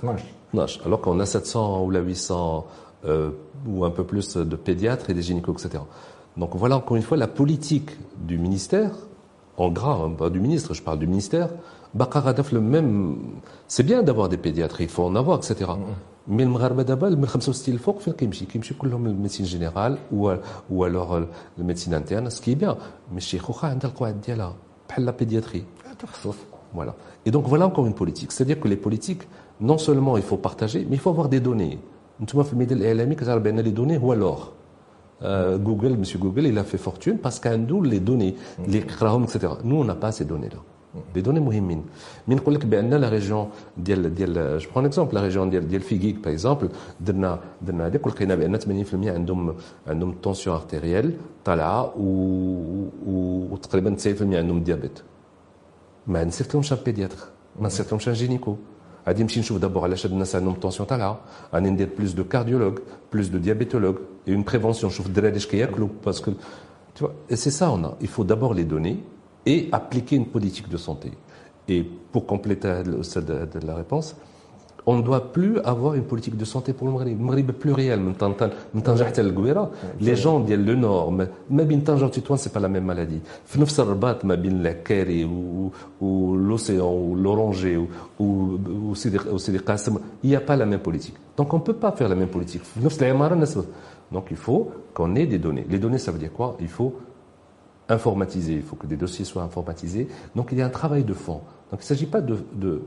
12 0.02 0.24
12 0.54 0.82
alors 0.86 1.02
qu'on 1.02 1.20
a 1.20 1.26
700 1.26 1.82
ou 1.84 1.92
800 1.92 2.68
euh, 3.06 3.32
ou 3.68 3.86
un 3.86 3.92
peu 3.92 4.04
plus 4.04 4.38
de 4.38 4.56
pédiatres 4.56 5.10
et 5.10 5.14
des 5.14 5.24
gynécos 5.24 5.54
etc 5.54 5.84
donc 6.38 6.52
voilà 6.56 6.78
encore 6.78 6.98
une 6.98 7.04
fois 7.04 7.18
la 7.18 7.28
politique 7.28 7.92
du 8.30 8.38
ministère 8.38 8.92
en 9.58 9.70
gras 9.70 9.98
hein, 10.04 10.12
pas 10.18 10.30
du 10.30 10.40
ministre 10.40 10.74
je 10.74 10.82
parle 10.82 11.00
du 11.00 11.08
ministère 11.08 11.50
بقى 11.94 12.34
le 12.54 12.62
même 12.62 13.18
c'est 13.68 13.84
bien 13.84 14.02
d'avoir 14.02 14.30
des 14.30 14.38
pédiatres 14.38 14.82
il 14.82 14.90
faut 14.90 15.04
en 15.04 15.16
avoir 15.16 15.38
etc 15.40 15.72
مي 16.28 16.44
المغاربه 16.44 16.84
دابا 16.84 17.10
من 17.10 17.26
65 17.26 17.74
الفوق 17.74 18.00
فين 18.00 18.14
كيمشي 18.14 18.46
كيمشي 18.46 18.74
كلهم 18.74 19.08
للميديسين 19.08 19.46
جينيرال 19.46 19.98
و 20.12 20.86
الوغ 20.86 21.24
الميديسين 21.60 21.94
interne, 21.94 22.30
ce 22.30 22.40
qui 22.40 22.56
est 22.56 22.64
bien 22.64 22.76
mais 23.12 23.18
الشيخوخه 23.18 23.68
عندها 23.68 23.90
القواعد 23.90 24.22
ديالها 24.22 24.56
بحال 24.90 25.06
la 25.06 25.12
pédiatrie 25.12 25.64
تخصص 26.00 26.36
Voilà. 26.74 26.96
Et 27.26 27.32
donc 27.32 27.46
voilà 27.48 27.66
encore 27.68 27.86
une 27.86 27.94
politique. 27.94 28.32
C'est-à-dire 28.32 28.60
que 28.62 28.68
les 28.74 28.78
politiques, 28.78 29.24
non 29.60 29.78
seulement 29.78 30.16
il 30.22 30.24
faut 30.24 30.38
partager, 30.38 30.86
mais 30.88 30.96
il 30.96 31.00
faut 31.00 31.10
avoir 31.10 31.28
des 31.30 31.42
données. 31.42 31.78
أنتم 32.22 32.44
في 32.44 32.54
الميدان 32.54 32.78
الاعلامي 32.78 33.16
كتعرف 33.16 33.42
بان 33.42 33.60
les 33.60 33.72
données 35.22 35.34
هو 35.34 35.52
l'or, 35.52 35.58
Google, 35.58 36.00
monsieur 36.00 36.22
Google 36.22 36.56
il 36.56 36.60
a 36.60 36.64
fait 36.64 36.82
fortune 36.90 37.18
parce 37.24 37.40
qu'عنده 37.40 37.84
les 37.84 38.00
données 38.00 38.36
اللي 38.60 38.78
يقراهم 38.78 39.26
etc. 39.26 39.38
Nous 39.64 39.76
on 39.76 39.86
n'a 39.86 39.96
pas 39.96 40.12
ces 40.12 40.26
données 40.26 40.50
là. 40.50 40.60
des 41.14 41.22
données 41.22 41.40
مهمين 41.40 41.86
من 42.28 42.36
نقول 42.36 42.56
لك 42.56 42.66
بان 42.66 42.94
la 42.94 43.10
région 43.10 43.50
ديال 43.78 44.16
ديال 44.16 44.60
je 44.60 44.70
prends 44.76 44.86
exemple 44.86 45.16
la 45.16 45.22
région 45.22 45.50
ديال 45.50 45.68
ديال 45.68 45.82
فيغيك 45.82 46.16
par 46.16 46.34
exemple 46.34 46.70
درنا 47.00 47.40
درنا 47.62 47.88
هذيك 47.88 48.06
ولقينا 48.06 48.36
بان 48.36 48.60
80% 48.60 48.94
عندهم 48.94 49.56
عندهم 49.88 50.10
la 50.10 50.20
tension 50.20 50.56
artérielle 50.56 51.14
طالعه 51.46 51.94
وتقريبا 53.52 53.96
90% 53.96 54.22
عندهم 54.22 54.64
diabète 54.64 55.00
ما 56.08 56.24
نصيفطلهمش 56.24 56.74
un 56.74 56.78
pédiatre 56.86 57.18
ما 57.60 57.66
نصيفطلهمش 57.66 58.08
un 58.08 58.14
gynéco 58.14 58.56
غادي 59.08 59.24
نمشي 59.24 59.40
نشوف 59.40 59.58
d'abord 59.58 59.84
علاش 59.84 60.06
هاد 60.06 60.12
الناس 60.12 60.36
عندهم 60.36 60.54
la 60.54 60.62
tension 60.62 60.88
طالعه 60.88 61.20
غادي 61.54 61.70
ندير 61.70 61.90
plus 61.98 62.12
de 62.12 62.24
cardiologues, 62.24 62.80
plus 63.14 63.28
de 63.28 63.38
diabétologues 63.38 63.96
et 64.28 64.34
en 64.34 64.44
prévention 64.44 64.92
نشوف 64.92 65.08
الدراري 65.08 65.36
اش 65.36 65.48
كياكلوا 65.48 65.88
parce 66.06 66.22
que 66.22 66.32
tu 66.96 67.04
vois 67.04 67.14
et 67.30 67.36
c'est 67.36 67.52
ça 67.52 67.72
on 67.72 67.84
a 67.84 67.98
il 68.02 68.08
faut 68.08 68.26
d'abord 68.26 68.54
les 68.54 68.66
données 68.66 69.00
et 69.46 69.70
appliquer 69.72 70.16
une 70.16 70.28
politique 70.28 70.70
de 70.70 70.78
santé. 70.78 71.12
Et 71.68 71.84
pour 72.12 72.26
compléter 72.26 72.84
la 73.64 73.76
réponse, 73.76 74.16
on 74.86 74.98
ne 74.98 75.02
doit 75.02 75.32
plus 75.32 75.60
avoir 75.60 75.94
une 75.94 76.04
politique 76.04 76.38
de 76.38 76.46
santé 76.46 76.74
pour 76.74 76.88
le 76.88 76.94
Maghreb. 76.94 77.20
Le 77.20 77.26
Maghreb 77.26 77.50
est 77.50 77.54
pluriel. 77.54 78.00
Les 80.00 80.16
gens 80.16 80.40
disent 80.40 80.58
le 80.58 80.76
nord, 80.76 81.12
mais 81.12 81.28
même 81.50 81.82
Titouan, 82.12 82.38
ce 82.38 82.50
n'est 82.50 82.54
pas 82.54 82.60
la 82.60 82.68
même 82.68 82.86
maladie. 82.86 83.22
ou 86.02 86.36
l'océan, 86.36 86.94
ou 86.94 87.16
l'oranger, 87.16 87.78
ou 88.20 88.60
il 90.24 90.30
n'y 90.30 90.36
a 90.36 90.42
pas 90.42 90.56
la 90.56 90.66
même 90.66 90.80
politique. 90.80 91.16
Donc 91.38 91.54
on 91.54 91.58
ne 91.58 91.64
peut 91.64 91.74
pas 91.74 91.92
faire 91.92 92.10
la 92.10 92.16
même 92.16 92.30
politique. 92.30 92.64
Donc 94.12 94.28
il 94.30 94.38
faut 94.38 94.72
qu'on 94.94 95.16
ait 95.16 95.26
des 95.26 95.40
données. 95.40 95.66
Les 95.70 95.80
données, 95.80 95.98
ça 95.98 96.12
veut 96.12 96.20
dire 96.20 96.34
quoi? 96.34 96.58
Il 96.60 96.68
faut 96.68 96.96
informatisé, 97.88 98.54
il 98.54 98.62
faut 98.62 98.76
que 98.76 98.88
des 98.88 98.98
dossiers 98.98 99.26
soient 99.26 99.44
informatisés. 99.44 100.08
Donc 100.36 100.50
il 100.52 100.58
y 100.58 100.62
a 100.62 100.66
un 100.66 100.70
travail 100.70 101.04
de 101.04 101.14
fond. 101.14 101.42
Donc 101.72 101.80
il 101.80 101.84
ne 101.84 101.88
s'agit 101.88 102.06
pas 102.06 102.22
de, 102.22 102.36
de, 102.54 102.82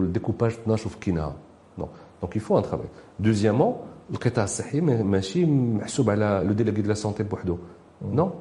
le 0.00 0.06
découpage 0.06 0.58
de 0.64 0.70
Non. 0.70 1.88
Donc 2.20 2.32
il 2.34 2.40
faut 2.40 2.56
un 2.56 2.62
travail. 2.62 2.86
Deuxièmement, 3.18 3.82
le 4.12 4.18
قطاع 4.18 4.44
الصحي 4.44 4.80
ماشي 4.80 5.46
محسوب 5.46 6.10
على 6.10 6.44
le 6.48 6.54
délégué 6.54 6.82
de 6.82 6.88
la 6.88 6.94
santé 6.94 7.22
بوحده. 7.22 7.56
Non. 8.12 8.32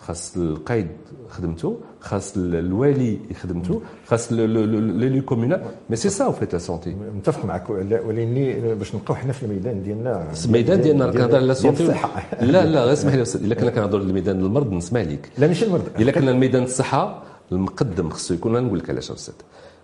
خاص 0.00 0.36
القايد 0.36 0.86
خدمته 1.28 1.76
خاص 2.00 2.36
الوالي 2.36 3.18
خدمته 3.42 3.80
خاص 4.06 4.32
l'élu 4.32 5.22
communal 5.22 5.62
mais 5.90 5.96
si 5.96 6.08
ça 6.08 6.30
فيت 6.30 6.52
la 6.52 6.58
santé 6.58 6.96
متفق 7.16 7.44
معك 7.44 7.70
ولكن 7.70 8.74
باش 8.78 8.94
نبقاو 8.94 9.14
حنا 9.14 9.32
في 9.32 9.42
الميدان 9.42 9.82
ديالنا 9.82 10.28
الميدان 10.44 10.80
ديالنا 10.80 11.10
كنهضر 11.10 11.36
على 11.36 11.54
santé 11.54 11.94
لا 12.40 12.64
لا 12.64 12.84
غير 12.84 12.92
اسمح 12.92 13.14
لي 13.14 13.24
الا 13.34 13.54
كنا 13.54 13.70
كنهضر 13.70 14.00
الميدان 14.00 14.40
المرض 14.40 14.72
نسمع 14.72 15.00
لك 15.00 15.30
لا 15.38 15.46
ماشي 15.46 15.64
المرض 15.64 15.88
الا 15.98 16.12
كنا 16.12 16.30
الميدان 16.30 16.62
الصحه 16.62 17.22
المقدم 17.52 18.10
خصو 18.10 18.34
يكون 18.34 18.62
نقول 18.62 18.78
لك 18.78 18.90
علاش 18.90 19.10
أستاذ 19.10 19.34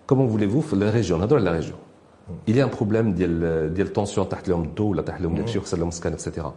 comment 0.07 0.29
voulez-vous 0.29 0.61
في 0.61 0.75
la 0.75 0.89
région 0.89 1.19
نهضروا 1.19 1.39
على 1.41 1.49
la 1.49 1.55
région 1.55 1.77
il 2.49 2.55
y 2.55 2.61
a 2.61 2.65
un 2.65 2.69
problème 2.69 3.15
ديال 3.15 3.73
ديال 3.73 3.87
la 3.87 3.96
tension 3.96 4.29
تحت 4.29 4.49
لهم 4.49 4.63
الضوء 4.63 4.87
ولا 4.87 5.01
تحت 5.01 5.21
لهم 5.21 5.35
داكشي 5.35 5.57
وخسر 5.59 5.77
لهم 5.77 5.87
السكان 5.87 6.13
et 6.13 6.23
cetera 6.23 6.53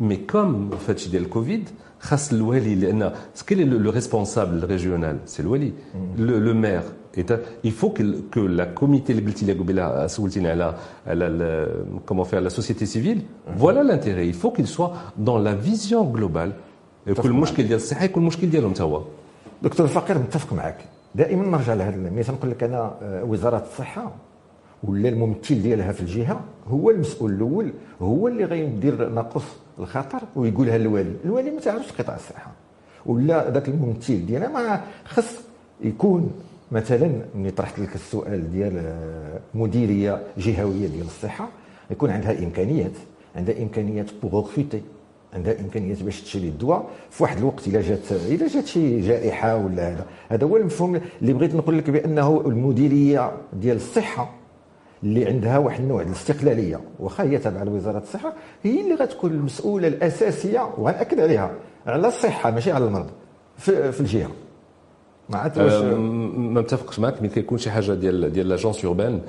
mais 0.00 0.16
comme 0.16 0.70
فهادشي 0.70 1.10
ديال 1.10 1.22
الكوفيد 1.22 1.68
خاص 2.00 2.32
الوالي 2.32 2.74
لأن 2.74 3.12
ce 3.34 3.44
que 3.44 3.58
le 3.58 3.68
responsable 3.68 4.64
régional 4.64 5.18
c'est 5.26 5.42
الوالي 5.42 5.72
le 6.18 6.54
maire 6.54 6.82
il 7.64 7.72
faut 7.72 7.90
que, 7.90 8.02
que 8.30 8.40
la 8.40 8.66
comité 8.66 9.10
اللي 9.10 9.22
قلتي 9.26 9.46
لي 9.46 9.52
قبيله 9.52 10.06
سولتيني 10.06 10.48
على 10.48 10.74
على 11.06 11.68
comment 12.06 12.24
faire 12.24 12.40
la 12.40 12.50
société 12.50 12.86
civile. 12.86 13.20
Voilà 13.56 13.82
l'intérêt. 13.82 14.26
Il 14.26 14.34
faut 14.34 14.50
qu'il 14.50 14.66
soit 14.66 14.92
dans 15.18 15.38
la 15.38 15.54
vision 15.54 16.04
globale. 16.04 16.52
كل 17.22 17.32
مشكل 17.32 17.62
ديال 17.62 17.76
الصحه 17.76 18.04
يكون 18.04 18.22
المشكل 18.22 18.50
ديالهم 18.50 18.72
تا 18.72 18.84
هو 18.84 19.02
دكتور 19.62 19.86
الفقير 19.86 20.18
متفق 20.18 20.52
معك 20.52 20.76
دائما 21.14 21.46
نرجع 21.46 21.74
لهذا 21.74 22.10
مثلا 22.10 22.36
نقول 22.36 22.50
لك 22.50 22.62
أنا 22.62 22.94
وزارة 23.02 23.62
الصحة 23.72 24.12
ولا 24.84 25.08
الممثل 25.08 25.62
ديالها 25.62 25.92
في 25.92 26.00
الجهة 26.00 26.40
هو 26.68 26.90
المسؤول 26.90 27.32
الأول 27.32 27.72
هو 28.02 28.28
اللي 28.28 28.44
غيدير 28.44 29.08
ناقص 29.08 29.44
الخطر 29.78 30.20
ويقولها 30.36 30.78
للوالي. 30.78 31.16
الوالي 31.24 31.50
ما 31.50 31.60
تعرفش 31.60 31.92
قطاع 31.92 32.16
الصحة. 32.16 32.50
ولا 33.06 33.50
ذاك 33.50 33.68
الممثل 33.68 34.26
ديالها 34.26 34.48
ما 34.48 34.80
خص 35.04 35.34
يكون 35.80 36.30
مثلا 36.72 37.10
ملي 37.34 37.50
طرحت 37.50 37.78
لك 37.78 37.94
السؤال 37.94 38.52
ديال 38.52 38.72
آه، 38.78 39.40
مديرية 39.54 40.22
جهوية 40.38 40.86
ديال 40.86 41.06
الصحة 41.06 41.48
يكون 41.90 42.10
عندها 42.10 42.38
إمكانيات 42.38 42.92
عندها 43.36 43.62
إمكانيات 43.62 44.06
بوغ 44.22 44.48
عندها 45.32 45.60
امكانيات 45.60 46.02
باش 46.02 46.20
تشري 46.20 46.48
الدواء 46.48 46.90
في 47.10 47.22
واحد 47.22 47.38
الوقت 47.38 47.66
إلا 47.68 47.80
جات 47.80 48.12
إلا 48.12 48.48
جات 48.48 48.66
شي 48.66 49.00
جائحة 49.00 49.56
ولا 49.56 49.88
هذا. 49.88 50.06
هذا 50.28 50.46
هو 50.46 50.56
المفهوم 50.56 51.00
اللي 51.22 51.32
بغيت 51.32 51.54
نقول 51.54 51.78
لك 51.78 51.90
بأنه 51.90 52.42
المديرية 52.46 53.32
ديال 53.52 53.76
الصحة 53.76 54.30
اللي 55.02 55.26
عندها 55.26 55.58
واحد 55.58 55.80
النوع 55.80 56.02
الاستقلالية. 56.02 56.80
واخا 57.00 57.24
هي 57.24 57.38
تابعة 57.38 57.64
لوزارة 57.64 57.98
الصحة 57.98 58.34
هي 58.62 58.80
اللي 58.80 58.94
غتكون 58.94 59.30
المسؤولة 59.30 59.88
الأساسية 59.88 60.68
وغنأكد 60.78 61.20
عليها 61.20 61.50
على 61.86 62.08
الصحة 62.08 62.50
ماشي 62.50 62.72
على 62.72 62.84
المرض 62.84 63.10
في, 63.58 63.92
في 63.92 64.00
الجهة. 64.00 64.30
ما 65.32 65.38
عرفت 65.38 65.58
واش 65.58 65.72
ما 65.72 66.60
متفقش 66.60 66.98
معك 66.98 67.22
ملي 67.22 67.28
كيكون 67.28 67.58
شي 67.58 67.70
حاجة 67.70 67.94
ديال 67.94 68.32
ديال 68.32 68.48
l'agence 68.48 68.84
urbaine 68.84 69.20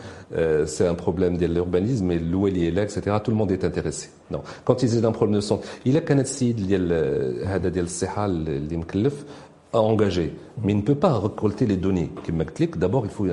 c'est 0.65 0.89
un 0.89 0.95
problème 0.95 1.37
ديال 1.37 1.53
l'urbanisme 1.53 2.11
الوالي 2.11 2.71
لا 2.71 2.83
et 2.83 2.92
cetera 2.92 3.17
tout 3.17 3.31
le 3.31 3.37
monde 3.37 3.51
est 3.51 3.65
intéressé 3.65 4.09
نو 4.31 4.39
quand 4.65 4.83
يزيد 4.83 5.05
un 5.05 5.11
problème 5.11 5.33
de 5.33 5.39
santé 5.39 5.59
الا 5.85 5.99
كان 5.99 6.19
السيد 6.19 6.67
ديال 6.67 6.93
هذا 7.47 7.69
ديال 7.69 7.85
الصحة 7.85 8.25
اللي 8.25 8.77
مكلف 8.77 9.25
engagé, 9.73 10.33
mais 10.63 10.71
il 10.71 10.77
ne 10.77 10.81
peut 10.81 10.95
pas 10.95 11.17
récolter 11.17 11.65
les 11.65 11.77
données. 11.77 12.11
D'abord, 12.77 13.05
il 13.05 13.11
faut 13.11 13.25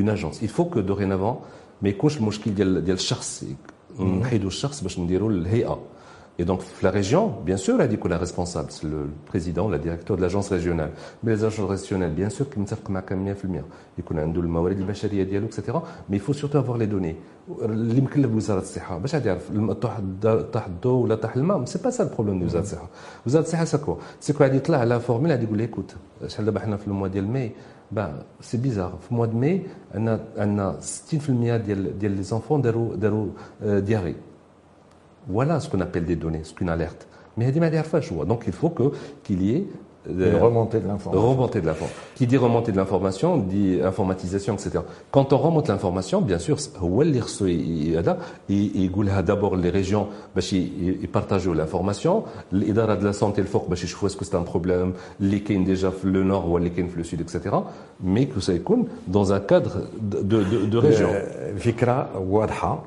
une 0.00 0.08
agence. 0.08 0.36
Il 0.42 0.48
faut 0.48 0.66
que 0.66 0.78
dorénavant 0.78 1.42
ما 1.82 1.88
يكونش 1.88 2.16
المشكل 2.16 2.54
ديال 2.54 2.84
ديال 2.84 2.96
الشخص 2.96 3.44
نحيدوا 4.00 4.48
الشخص 4.48 4.82
باش 4.82 4.98
نديروا 4.98 5.30
الهيئه 5.30 5.78
Et 6.38 6.44
donc, 6.44 6.60
la 6.82 6.90
région, 6.90 7.32
bien 7.44 7.56
sûr, 7.56 7.80
elle 7.80 7.88
dit 7.88 7.96
qu'on 7.96 8.10
est 8.10 8.22
responsable, 8.26 8.70
c'est 8.70 8.86
le 8.86 9.08
président, 9.24 9.68
le 9.68 9.78
directeur 9.78 10.16
de 10.18 10.22
l'agence 10.22 10.48
régionale. 10.50 10.90
Mais 11.22 11.30
les 11.34 11.44
agences 11.44 11.70
régionales, 11.70 12.12
bien 12.12 12.28
sûr, 12.28 12.50
qui 12.50 12.58
متفق 12.60 12.90
معك 12.90 13.12
100%. 13.12 13.62
يكون 13.98 14.18
عنده 14.18 14.40
الموارد 14.40 14.78
البشريه 14.78 15.22
ديالو 15.22 15.46
etc. 15.46 15.62
Mais 16.10 16.16
il 16.16 16.20
faut 16.20 16.34
surtout 16.34 16.58
avoir 16.58 16.76
les 16.76 16.86
données. 16.86 17.16
اللي 17.62 18.00
مكلف 18.00 18.30
بوزاره 18.30 18.58
الصحه 18.58 18.98
باش 18.98 19.14
غادي 19.14 19.28
يعرف 19.28 19.52
طاح 19.72 20.00
طاح 20.52 20.66
الضوء 20.66 21.04
ولا 21.04 21.14
طاح 21.14 21.36
الماء 21.36 21.64
c'est 21.64 21.78
pas 21.78 22.04
ça 22.04 22.10
le 22.10 22.15
problème 22.15 22.38
ديال 22.38 22.46
وزاره 22.46 22.62
الصحه. 22.62 22.88
وزاره 23.26 23.42
الصحه 23.42 23.64
ça 23.64 23.77
que 23.77 23.96
c'est 24.20 24.35
que 24.35 24.44
غادي 24.44 24.56
يطلع 24.56 24.78
على 24.78 25.00
formel 25.00 25.30
غادي 25.30 25.44
يقول 25.44 25.58
لك 25.58 25.70
coûte 25.70 25.96
شحال 26.26 26.44
دابا 26.44 26.60
حنا 26.60 26.76
في 26.76 26.86
le 26.88 26.95
mois 26.95 27.08
ديال 27.08 27.28
ماي 27.28 27.52
bah 27.92 28.22
c'est 28.40 28.56
bizarre 28.56 28.98
في 29.00 29.12
le 29.12 29.17
mois 29.17 29.26
de 29.26 29.38
mai 29.38 29.62
عندنا 29.94 30.20
عندنا 30.36 30.78
60% 31.12 31.30
ديال 31.66 31.98
ديال 31.98 32.12
لي 32.12 32.22
زونفون 32.22 32.62
داروا 32.62 32.96
داروا 32.96 33.26
دياري 33.62 34.14
Voilà 35.26 35.60
ce 35.60 35.68
qu'on 35.68 35.80
appelle 35.80 36.04
des 36.04 36.16
données, 36.16 36.44
ce 36.44 36.54
qu'une 36.54 36.68
alerte. 36.68 37.06
Mais 37.36 37.44
il 37.44 37.56
y 37.56 37.62
a 37.62 37.70
des 37.70 37.82
donc 38.26 38.44
il 38.46 38.52
faut 38.52 38.70
que 38.70 38.92
qu'il 39.22 39.42
y 39.42 39.56
ait 39.56 39.66
euh, 40.08 40.32
une 40.32 40.42
remontée 40.42 40.80
de 40.80 40.86
l'information. 40.86 41.28
Remontée 41.28 41.60
de 41.60 41.66
l'information. 41.66 42.02
Qui 42.14 42.26
dit 42.26 42.36
remontée 42.36 42.72
de 42.72 42.76
l'information 42.76 43.36
dit 43.38 43.80
informatisation, 43.82 44.54
etc. 44.54 44.80
Quand 45.10 45.32
on 45.32 45.38
remonte 45.38 45.68
l'information, 45.68 46.20
bien 46.20 46.38
sûr, 46.38 46.58
il 48.48 48.90
d'abord 49.22 49.56
les 49.56 49.70
régions, 49.70 50.08
ils 50.52 51.08
partagent 51.08 51.48
l'information. 51.48 52.24
L'idara 52.52 52.96
de 52.96 53.04
la 53.04 53.12
santé, 53.12 53.40
le 53.40 53.48
fort, 53.48 53.66
je 53.74 53.96
vois 53.96 54.08
que 54.10 54.24
c'est 54.24 54.36
un 54.36 54.42
problème, 54.42 54.92
les 55.20 55.40
déjà 55.40 55.92
le 56.04 56.22
nord 56.22 56.50
ou 56.50 56.58
les 56.58 56.70
le 56.70 57.04
sud, 57.04 57.20
etc. 57.20 57.54
Mais 58.00 58.26
que 58.26 58.40
ça 58.40 58.52
dans 59.06 59.32
un 59.32 59.40
cadre 59.40 59.88
de, 60.00 60.22
de, 60.22 60.66
de 60.66 60.78
région. 60.78 61.08
Wadha, 62.28 62.82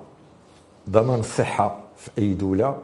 daman 0.87 1.21
في 1.99 2.09
أي 2.17 2.33
دولة 2.33 2.77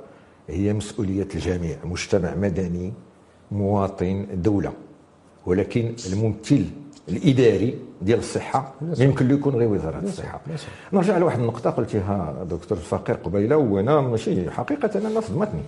هي 0.50 0.74
مسؤولية 0.74 1.28
الجميع 1.36 1.78
مجتمع 1.84 2.36
مدني 2.36 2.94
مواطن 3.52 4.28
دولة. 4.34 4.74
ولكن 5.46 5.94
الممثل 6.12 6.66
الإداري 7.10 7.76
ديال 8.02 8.20
الصحة 8.20 8.74
يمكن 8.98 9.28
له 9.28 9.34
يكون 9.34 9.56
غير 9.56 9.70
وزارة 9.70 10.00
الصحة. 10.00 10.42
نرجع 10.94 11.18
لواحد 11.18 11.40
النقطة 11.40 11.70
قلتيها 11.70 12.46
دكتور 12.50 12.78
الفقير 12.78 13.16
قبيلة 13.16 13.58
وأنا 13.58 14.02
ماشي 14.02 14.52
حقيقة 14.52 15.08
أنا 15.08 15.22
صدمتني. 15.22 15.62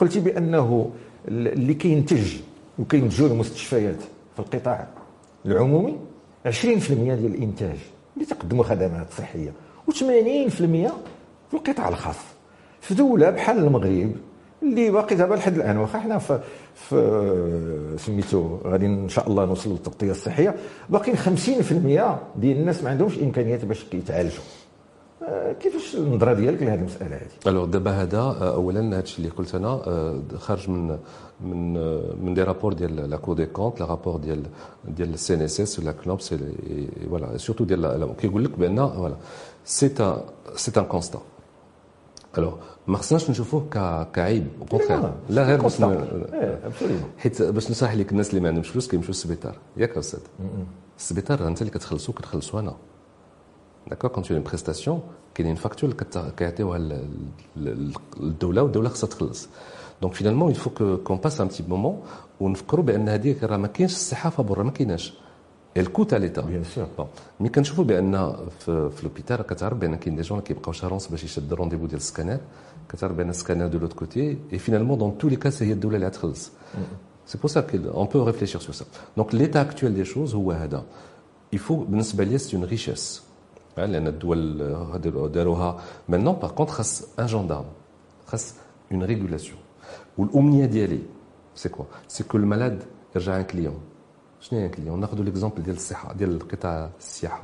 قلتي 0.00 0.20
بأنه 0.20 0.90
اللي 1.28 1.74
كينتج 1.74 2.36
وكينتجوا 2.78 3.28
المستشفيات 3.28 4.00
في 4.34 4.38
القطاع 4.38 4.88
العمومي 5.46 5.96
20% 6.46 6.50
ديال 6.92 7.26
الإنتاج 7.26 7.76
اللي 8.16 8.26
تقدموا 8.26 8.64
خدمات 8.64 9.06
صحية 9.18 9.52
و80% 9.90 10.48
في 10.48 10.60
القطاع 11.54 11.88
الخاص. 11.88 12.16
في 12.80 12.94
دولة 12.94 13.30
بحال 13.30 13.58
المغرب 13.58 14.12
اللي 14.62 14.90
باقي 14.90 15.16
دابا 15.16 15.34
لحد 15.34 15.56
الآن 15.56 15.76
واخا 15.76 15.98
حنا 15.98 16.18
في, 16.18 16.40
في 16.74 17.96
سميتو 17.98 18.58
غادي 18.64 18.86
إن 18.86 19.08
شاء 19.08 19.28
الله 19.28 19.44
نوصلوا 19.44 19.76
للتغطية 19.76 20.10
الصحية. 20.10 20.54
باقيين 20.88 21.16
50% 21.16 21.20
ديال 22.36 22.56
الناس 22.56 22.82
ما 22.84 22.90
عندهمش 22.90 23.18
إمكانيات 23.18 23.64
باش 23.64 23.84
يتعالجوا 23.94 24.42
آه، 25.22 25.52
كيفاش 25.52 25.96
النظرة 25.96 26.32
ديالك 26.32 26.62
لهذه 26.62 26.78
المسألة 26.78 27.16
هذه؟ 27.16 27.28
alors 27.46 27.64
دابا 27.64 27.90
هذا 27.90 28.18
آه، 28.18 28.54
اولا 28.54 28.80
هذا 28.88 29.00
الشيء 29.00 29.18
اللي 29.18 29.36
قلت 29.36 29.54
أنا 29.54 29.68
آه، 29.68 30.20
خارج 30.38 30.70
من 30.70 30.98
من 31.40 31.72
من 32.24 32.34
des 32.34 32.42
rapports 32.42 32.72
ديال 32.72 33.10
la 33.10 33.16
Cour 33.16 33.34
des 33.34 33.46
comptes, 33.46 33.80
le 33.80 33.86
rapport 33.86 34.16
ديال 34.16 34.42
ديال 34.84 35.14
CNSS 35.14 35.78
ولا 35.78 35.92
CNOPS 35.92 36.34
voilà 37.10 37.36
surtout 37.36 37.64
ديال 37.64 38.14
كيقول 38.20 38.44
لك 38.44 38.58
بأن 38.58 38.88
voilà 38.88 39.16
c'est, 39.64 39.88
c'est 40.56 40.80
un 40.80 40.84
constat 40.84 41.20
alors 42.38 42.54
ما 42.86 42.96
خصناش 42.96 43.30
نشوفوه 43.30 43.66
كعيب 44.12 44.46
contraire 44.70 45.10
لا 45.28 45.42
غير 45.42 45.62
باش 45.62 45.82
حيت 47.18 47.42
باش 47.42 47.70
نشرح 47.70 47.94
لك 47.94 48.12
الناس 48.12 48.30
اللي 48.30 48.40
ما 48.40 48.48
عندهمش 48.48 48.68
فلوس 48.68 48.88
كيمشيو 48.88 49.08
للسبيطار. 49.08 49.56
ياك 49.76 49.96
أستاذ. 49.96 50.20
السبيطار 50.98 51.48
أنت 51.48 51.60
اللي 51.60 51.70
كتخلصو 51.72 52.12
كتخلصو 52.12 52.58
أنا. 52.58 52.76
d'accord 53.88 54.10
quand 54.10 54.32
une 54.32 54.42
prestation 54.42 55.00
كاينين 55.34 55.54
facture 55.54 55.92
كيعطيوها 56.36 57.00
الدولة 58.16 58.62
والدولة 58.62 58.88
خصها 58.88 59.08
تخلص. 59.08 59.48
donc 60.02 60.14
finalement 60.14 60.54
que 60.54 61.08
qu'on 61.08 61.18
passe 61.18 61.40
un 61.40 61.48
petit 61.48 61.64
moment 61.70 61.94
ونفكروا 62.40 62.84
بأن 62.84 63.08
هذيك 63.08 63.44
راه 63.44 63.56
ما 63.56 63.66
كاينش 63.66 63.92
الصحافة 63.92 64.42
برا 64.42 64.62
ما 64.62 64.70
كايناش. 64.70 65.14
الكوت 65.76 66.14
l'État 66.14 66.42
bien 66.42 66.64
sûr 66.64 67.08
mais 67.40 67.48
كنشوفوا 67.48 67.84
بأن 67.84 68.36
في, 68.58 68.90
في 68.90 69.02
l'hôpital 69.02 69.42
كتعرف 69.42 69.78
بأن 69.78 69.94
كاين 69.94 70.16
des 70.16 70.22
gens 70.22 70.40
كيبقاو 70.40 70.72
ch'urgences 70.72 71.06
باش 71.06 71.24
يشد 71.24 71.52
le 71.52 71.57
rendez-vous 71.57 71.86
ديال 71.86 71.96
le 71.96 72.05
scanner. 72.05 72.40
كتعرف 72.88 73.12
بأن 73.12 73.30
le 73.30 73.38
scanner 73.38 73.66
de 73.66 73.78
l'autre 73.78 73.92
côté. 73.92 74.25
Et 74.25 74.38
finalement 74.52 74.98
dans 74.98 75.18
tous 75.18 75.28
les 75.28 75.36
cas 75.36 75.62
هي 75.62 75.72
الدولة 75.72 75.96
اللي 75.96 76.06
غتخلص 76.06 76.50
c'est 77.26 77.38
pour 77.38 77.50
ça 77.50 77.66
on 77.74 78.06
peut 78.06 78.24
réfléchir 78.24 78.60
sur 78.60 78.74
ça 78.74 78.84
donc 79.16 79.34
l'état 79.34 79.60
actuel 79.60 79.94
des 79.94 80.04
choses 80.04 80.34
هو 80.34 80.52
هذا. 80.52 80.84
يفو 81.52 81.76
بالنسبة 81.84 82.24
لي 82.24 82.38
c'est 82.38 82.56
une 82.56 82.64
richesse 82.64 83.22
لأن 83.76 84.06
الدول 84.06 84.58
داروها. 85.32 85.80
mais 86.08 86.21
non, 86.21 86.34
par 86.34 86.50
contre 86.50 86.70
خاص 86.70 87.04
un 87.18 87.26
gendarme 87.26 87.64
خاص 88.26 88.54
une 88.92 89.02
régulation 89.02 89.58
والأمنية 90.18 90.66
ديالي 90.66 91.02
c'est 91.54 91.68
quoi 91.68 91.84
c'est 92.08 92.24
que 92.24 92.36
le 92.36 92.47
malade 92.47 92.82
يرجع 93.16 93.36
un 93.36 93.42
client 93.42 93.80
شنو 94.40 94.60
هي 94.60 94.68
client 94.68 95.00
ناخذ 95.00 95.22
l'exemple 95.22 95.62
ديال 95.62 95.76
الصحة 95.76 96.12
ديال 96.12 96.48
قطاع 96.48 96.90
السياحة. 96.98 97.42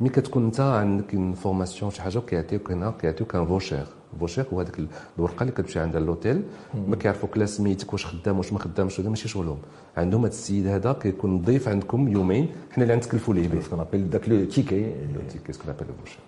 mais 0.00 0.08
كتكون 0.08 0.44
أنت 0.44 0.60
عندك 0.60 1.14
une 1.14 1.34
formation 1.34 1.90
شي 1.90 2.02
حاجة 2.02 2.18
كيعطيوك 2.18 2.70
هنا 2.70 2.90
كيعطيوك 3.00 3.34
un 3.34 3.46
voucher 3.46 3.86
voucher 4.20 4.46
هو 4.52 4.60
هذيك 4.60 4.88
الورقه 5.18 5.42
اللي 5.42 5.52
كتمشي 5.52 5.78
عند 5.78 5.96
l'hôtel 5.96 6.42
ما 6.88 6.96
كيعرفوك 6.96 7.38
لا 7.38 7.46
سميتك 7.46 7.92
واش 7.92 8.06
خدام 8.06 8.38
واش 8.38 8.52
ما 8.52 8.58
خدامش 8.58 9.00
هذا 9.00 9.08
ماشي 9.08 9.28
شغلهم. 9.28 9.58
عندهم 9.96 10.20
هذا 10.20 10.30
السيد 10.30 10.66
هذا 10.66 10.92
كيكون 10.92 11.42
ضيف 11.42 11.68
عندكم 11.68 12.08
يومين 12.08 12.48
حنا 12.70 12.84
اللي 12.84 12.94
غنتكلفوا 12.94 13.34
ليه 13.34 13.48
به 13.48 13.60
سكون 13.60 14.10
داك 14.10 14.28
le 14.28 14.44
ticket, 14.44 14.94
le 15.14 15.20
ticket, 15.28 15.52
ce 15.52 15.57
qu'on 15.57 15.68
appelle 15.68 15.86
voucher 16.00 16.18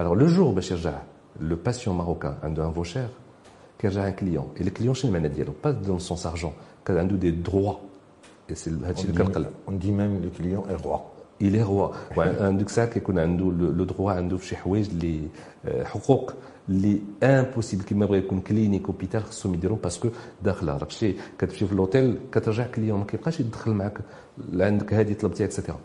alors 0.00 0.14
le 0.14 0.26
jour 0.26 0.54
باش 0.54 0.70
يرجع 0.70 0.98
le 1.40 1.56
patient 1.64 1.96
marocain 1.96 2.34
عنده 2.42 2.66
un 2.66 2.72
voucher 2.72 3.08
كيرجع 3.78 4.08
un 4.08 4.12
client 4.12 4.48
et 4.60 4.66
le 4.66 4.73
client 4.73 4.94
شنو 4.94 5.08
المعنى 5.10 5.28
ديالو؟ 5.28 5.52
bah 5.64 5.70
dans 5.70 5.98
le 5.98 6.07
sens 6.07 6.26
argent 6.26 6.52
كان 6.84 6.98
عنده 6.98 7.16
دي 7.16 7.30
دروا 7.30 7.74
هادشي 8.52 9.04
اللي 9.08 9.24
كنقلب 9.24 9.46
on 9.68 9.78
dit 9.78 9.92
même 9.92 10.22
le 10.22 10.30
client 10.38 10.68
est 10.68 10.76
roi, 10.84 10.98
il 11.42 11.62
est 11.62 11.75
roi 11.75 11.88
عندك 12.16 12.68
ساعات 12.68 12.92
كيكون 12.92 13.18
عنده 13.18 13.44
le 13.44 13.84
droit 13.84 14.12
عنده 14.12 14.36
في 14.36 14.46
شي 14.46 14.56
حوايج 14.56 14.88
اللي 14.90 15.28
حقوق 15.84 16.32
اللي 16.68 17.00
impossible 17.22 17.82
كيما 17.82 18.06
بغى 18.06 18.18
يكون 18.18 18.40
clinique, 18.40 18.86
hôpital 18.86 19.22
خصهم 19.24 19.54
يديروا 19.54 19.76
parce 19.82 19.98
que 19.98 20.08
داخله. 20.42 20.76
راك 20.76 20.90
شتي 20.90 21.16
كتمشي 21.38 21.66
في 21.66 21.74
l'hôtel 21.74 22.18
كترجع 22.32 22.66
client 22.66 22.98
ما 22.98 23.04
كيبقاش 23.04 23.40
يدخل 23.40 23.70
معاك 23.70 23.98
عندك 24.54 24.94
هذه 24.94 25.12
طلبتيها 25.12 25.46
et 25.46 25.54
cetera 25.54 25.78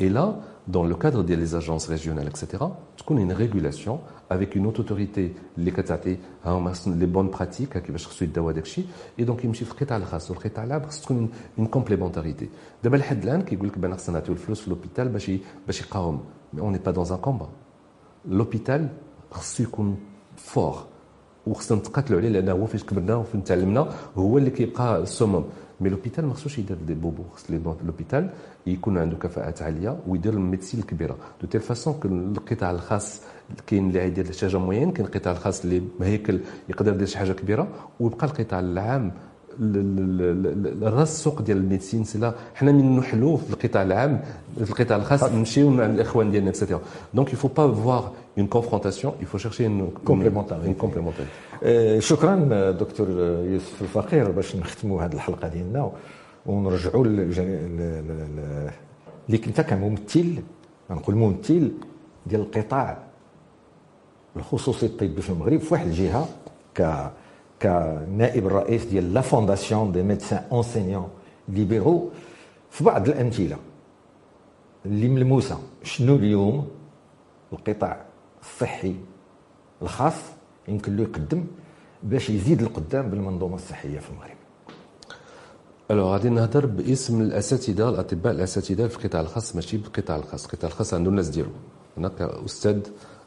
Et 0.00 0.08
là, 0.08 0.36
dans 0.68 0.84
le 0.84 0.94
cadre 0.94 1.22
des 1.24 1.54
agences 1.54 1.86
régionales, 1.88 2.28
etc., 2.28 2.64
tu 2.96 3.02
connais 3.04 3.22
une 3.22 3.32
régulation 3.32 4.00
avec 4.30 4.54
une 4.54 4.66
autre 4.66 4.80
autorité 4.80 5.34
اللي 5.58 5.70
كتعطي 5.70 6.16
les 6.46 7.06
bonnes 7.06 7.30
pratiques 7.30 7.78
كيفاش 7.78 8.06
خصو 8.06 8.24
يداو 8.24 8.48
هذاك 8.50 8.62
الشيء 8.62 8.86
et 9.18 9.24
donc 9.24 9.44
يمشي 9.44 9.64
في 9.64 9.72
القطاع 9.72 9.96
الخاص 9.96 10.30
والقطاع 10.30 10.64
العام 10.64 10.82
خص 10.82 11.00
تكون 11.00 11.30
une 11.58 11.66
complémentarité 11.66 12.48
دابا 12.84 12.96
لحد 12.96 13.22
الان 13.22 13.42
كيقول 13.42 13.68
لك 13.68 13.78
بان 13.78 13.94
خصنا 13.94 14.18
نعطيو 14.18 14.34
الفلوس 14.34 14.60
في 14.60 14.70
l'hôpital 14.70 15.08
باش 15.08 15.30
باش 15.66 15.80
يقاوم 15.80 16.24
mais 16.52 16.60
on 16.60 16.76
part 16.76 16.90
d'un 16.90 17.16
combat, 17.16 17.48
l'hôpital 18.28 18.88
خصو 19.30 19.62
يكون 19.62 19.96
fort 20.36 20.84
وخصنا 21.46 21.78
نتقاتلوا 21.78 22.18
عليه 22.18 22.28
لأنه 22.28 22.52
هو 22.52 22.66
فاش 22.66 22.84
كبرنا 22.84 23.14
وفين 23.16 23.44
تعلمنا 23.44 23.92
هو 24.16 24.38
اللي 24.38 24.50
كيبقى 24.50 25.02
السمم 25.02 25.44
mais 25.80 25.88
l'hôpital 25.88 26.26
ما 26.26 26.34
خصوش 26.34 26.58
يدير 26.58 26.76
des 26.86 26.94
bobos 26.94 27.22
خص 27.34 27.50
l'hôpital 27.84 28.30
يكون 28.66 28.98
عنده 28.98 29.16
كفاءات 29.16 29.62
عالية 29.62 29.96
ويدير 30.08 30.32
la 30.32 30.42
médecine 30.42 30.80
الكبيرة. 30.80 31.16
de 31.40 31.46
telle 31.46 31.60
façon 31.60 31.94
القطاع 32.36 32.70
الخاص 32.70 33.20
كاين 33.66 33.88
اللي 33.88 34.04
يدير 34.04 34.32
شي 34.32 34.46
حاجة 34.46 34.56
moyenne 34.58 34.92
كاين 34.92 35.06
القطاع 35.06 35.32
الخاص 35.32 35.64
اللي 35.64 35.82
هيكل 36.02 36.40
يقدر 36.68 36.92
يدير 36.94 37.06
شي 37.06 37.18
حاجة 37.18 37.32
كبيرة 37.32 37.68
ويبقى 38.00 38.26
القطاع 38.26 38.60
العام 38.60 39.12
راس 40.82 41.08
السوق 41.12 41.42
ديال 41.42 41.56
ال 41.56 41.61
médecine. 41.61 42.04
سي 42.04 42.32
حنا 42.54 42.72
من 42.72 42.96
نحلو 42.96 43.36
في 43.36 43.50
القطاع 43.52 43.82
العام 43.82 44.20
في 44.64 44.70
القطاع 44.70 44.96
الخاص 44.96 45.24
نمشيو 45.24 45.70
مع 45.70 45.86
الإخوان 45.86 46.30
ديالنا 46.30 46.50
et 46.50 46.58
cetera 46.58 46.80
donc 47.14 47.32
il 47.32 47.37
faut 47.37 47.48
pas 47.48 47.74
voir 47.74 48.12
une 48.38 48.46
confrontation 48.46 49.03
il 49.03 49.12
faut 49.22 49.38
chercher 49.38 49.66
une 49.66 49.92
complémentarité 50.04 50.74
complémentarité 50.74 52.00
شكرا 52.00 52.36
دكتور 52.70 53.08
يوسف 53.44 53.82
الفقير 53.82 54.30
باش 54.30 54.56
نختموا 54.56 55.02
هذه 55.02 55.12
الحلقة 55.12 55.48
ديالنا. 55.48 55.90
ونرجعوا 56.48 57.04
اللي 57.04 58.78
كنت 59.44 59.60
كممثل 59.60 60.42
نقول 60.90 61.16
ممثل 61.16 61.72
ديال 62.26 62.40
القطاع 62.40 62.98
الخصوصي 64.36 64.86
الطبي 64.86 65.22
في 65.22 65.30
المغرب 65.30 65.60
في 65.60 65.74
واحد 65.74 65.86
الجهة 65.86 66.28
ك 66.74 67.10
كنائب 67.62 68.46
الرئيس 68.46 68.84
ديال 68.84 69.14
la 69.14 69.20
fondation 69.20 69.92
des 69.92 70.02
médecins 70.02 70.44
enseignants 70.52 71.08
libéraux 71.48 72.10
في 72.70 72.84
بعض 72.84 73.08
الأمثلة. 73.08 73.56
اللي 74.86 75.08
ملموسه 75.08 75.58
شنو 75.82 76.16
اليوم 76.16 76.68
القطاع 77.52 78.04
الصحي 78.42 78.94
الخاص 79.82 80.14
يمكن 80.68 80.96
له 80.96 81.02
يقدم 81.02 81.44
باش 82.02 82.30
يزيد 82.30 82.62
القدام 82.62 83.10
بالمنظومة 83.10 83.54
الصحية 83.54 83.98
في 83.98 84.10
المغرب؟ 84.10 84.37
ألو 85.90 86.04
غادي 86.12 86.28
نهضر 86.28 86.66
باسم 86.66 87.20
الأساتذة 87.20 87.88
الأطباء 87.88 88.32
الأساتذة 88.32 88.86
في 88.86 88.96
القطاع 88.96 89.20
الخاص 89.20 89.54
ماشي 89.54 89.76
بالقطاع 89.76 90.16
الخاص. 90.16 90.44
القطاع 90.44 90.70
الخاص 90.70 90.94
عنده 90.94 91.10
الناس 91.10 91.28
ديالو. 91.28 91.50
أنا 91.98 92.08
كاستاذ 92.08 92.80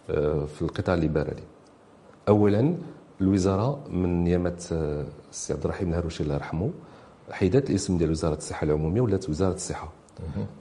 آه، 0.10 0.46
في 0.46 0.62
القطاع 0.62 0.96
الليبرالي 0.96 1.44
اولا 2.28 2.76
الوزارة 3.22 3.80
من 3.90 4.24
ايامات 4.24 4.60
آه، 4.72 5.06
السي 5.32 5.54
عبد 5.54 5.64
الرحيم 5.64 5.90
الهروشي 5.90 6.24
الله 6.24 6.36
يرحمه 6.36 6.70
حيدات 7.32 7.70
الاسم 7.70 7.98
ديال 7.98 8.10
وزارة 8.12 8.36
الصحة 8.36 8.64
العمومية 8.66 9.02
ولات 9.02 9.30
وزارة 9.30 9.54
الصحة. 9.54 9.92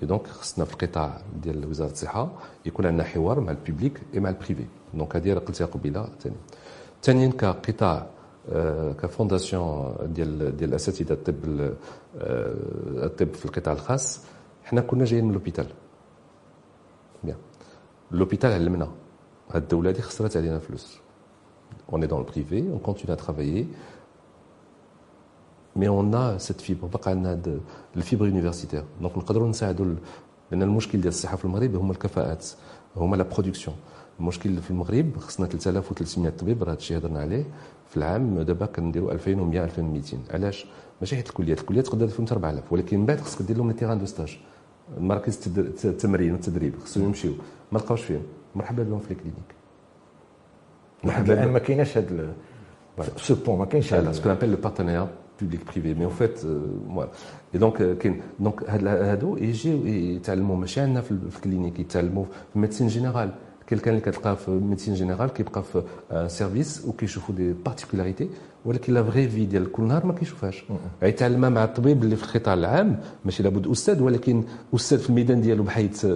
donc 0.03 0.27
خصنا 0.27 0.65
في 0.65 0.73
القطاع 0.73 1.21
ديال 1.43 1.67
وزارة 1.67 1.91
الصحة 1.91 2.31
يكون 2.67 2.87
عندنا 2.87 3.05
حوار 3.05 3.41
مع 3.41 3.51
ال 3.51 3.58
public 3.58 4.01
et 4.15 4.21
مع 4.21 4.29
ال 4.31 4.37
privé 4.37 4.65
donc 4.95 5.17
هذه 5.17 5.35
قلتها 5.35 5.67
قبيلة. 5.67 6.09
ثاني 6.23 6.37
ثانيا 7.03 7.29
كقطاع 7.29 8.07
ك 9.03 9.12
fondation 9.12 9.95
ديال 10.03 10.57
ديال 10.57 10.75
اساتذه 10.75 11.13
الطب 11.13 11.37
الطب 13.05 13.35
في 13.35 13.45
القطاع 13.45 13.73
الخاص 13.75 14.21
حنا 14.65 14.81
كنا 14.81 15.05
جايين 15.05 15.25
من 15.25 15.33
l'hôpital 15.33 15.67
bien 17.25 17.37
l'hôpital 18.11 18.53
علمنا 18.53 18.89
هاد 19.51 19.63
الدولة 19.63 19.91
هذه 19.91 20.01
خسرت 20.01 20.37
علينا 20.37 20.59
فلوس 20.59 20.99
dans 21.93 22.19
le 22.19 22.25
privé, 22.25 22.65
on 22.73 22.79
continue 22.79 23.13
à 23.13 23.17
travailler, 23.17 23.69
mais 25.77 25.89
on 25.89 26.13
a 26.13 26.39
cette 26.39 26.63
fibre 26.63 26.87
بقى 26.87 27.11
عندنا 27.11 27.41
ال 27.97 28.02
fibre 28.02 28.27
universitaire 28.27 28.85
donc 29.01 29.19
نقدروا 29.19 29.49
نساعدوا 29.49 29.95
لأن 30.51 30.63
المشكل 30.63 31.01
ديال 31.01 31.09
الصحه 31.09 31.37
في 31.37 31.45
المغرب 31.45 31.75
هما 31.77 31.93
الكفاءات 31.93 32.47
هما 32.97 33.17
la 33.17 33.23
production 33.23 33.77
المشكل 34.21 34.57
في 34.57 34.71
المغرب 34.71 35.17
خصنا 35.19 35.47
3300 35.47 36.33
طبيب 36.33 36.63
راه 36.63 36.73
هادشي 36.73 36.97
هضرنا 36.97 37.21
عليه. 37.21 37.45
في 37.91 37.97
العام 37.97 38.41
دابا 38.41 38.67
كنديروا 38.67 39.13
2100 39.13 39.65
2200 39.65 40.19
علاش؟ 40.31 40.67
ماشي 41.01 41.17
حيت 41.17 41.29
الكليات 41.29 41.61
الكليات 41.61 41.87
تقدر 41.87 42.09
فيهم 42.09 42.27
4000 42.33 42.73
ولكن 42.73 42.99
من 42.99 43.07
بعد 43.07 43.21
خصك 43.21 43.43
دير 43.43 43.57
لهم 43.57 43.69
les 43.69 43.75
terrains 43.75 43.99
de 43.99 44.07
stage. 44.07 44.39
مراكز 44.99 45.41
التمرين 45.85 46.33
والتدريب 46.33 46.79
خصهم 46.79 47.05
يمشيو. 47.05 47.33
ما 47.73 47.79
لقاوش 47.79 48.03
فيهم. 48.03 48.23
مرحبا 48.55 48.83
بهم 48.83 48.99
في 48.99 49.11
ال 49.11 49.16
clinique 49.16 49.55
لحد 51.05 51.31
الآن 51.31 51.49
ما 51.49 51.59
كايناش 51.59 51.99
هذا 51.99 52.33
ce 53.17 53.35
pont 53.35 53.59
ما 53.59 53.65
كاينش 53.65 53.95
هذا 53.95 54.13
ce 54.13 54.19
qu'on 54.19 54.33
appelle 54.33 54.51
le 54.51 54.57
partenaire 54.57 55.07
public 55.41 55.61
privé 55.65 55.95
mais 55.95 56.05
en 56.05 56.13
fait 56.13 56.39
voilà 56.39 57.59
et 57.59 57.72
donc 57.72 57.99
كاين 57.99 58.21
donc 58.41 58.71
هادو 58.71 59.37
يجيو 59.37 59.87
يتعلموا. 59.87 60.57
ماشي 60.57 60.81
عندنا 60.81 61.01
في 61.01 61.11
ال 61.11 61.19
clinique 61.19 61.81
يتعلموا 61.81 62.25
في 62.25 62.57
ال 62.57 62.60
médecine 62.60 62.87
générale. 62.87 63.31
كان 63.79 63.95
اللي 63.95 64.05
كتلقاه 64.05 64.35
في 64.35 64.51
médecine 64.51 64.95
générale 64.95 65.29
كيبقى 65.33 65.63
في 65.63 65.83
service 66.29 66.85
وكيشوفوا 66.87 67.35
des 67.35 67.53
particularités 67.53 68.29
ولكن 68.65 68.95
la 68.95 69.03
vraie 69.03 69.29
vie 69.29 69.45
ديال 69.47 69.73
كل 69.73 69.83
نهار 69.83 70.07
ما 70.07 70.13
كيشوفهاش 70.13 70.65
يتعلمها 71.03 71.51
مع 71.51 71.65
الطبيب 71.65 72.03
اللي 72.05 72.17
في 72.17 72.25
القطاع 72.37 72.55
العام 72.55 73.01
ماشي 73.25 73.43
لابد 73.43 73.67
أستاذ 73.67 74.03
ولكن 74.03 74.45
أستاذ 74.75 74.99
في 74.99 75.11
الميدان 75.11 75.41
ديالو 75.41 75.63
بحيث 75.63 76.07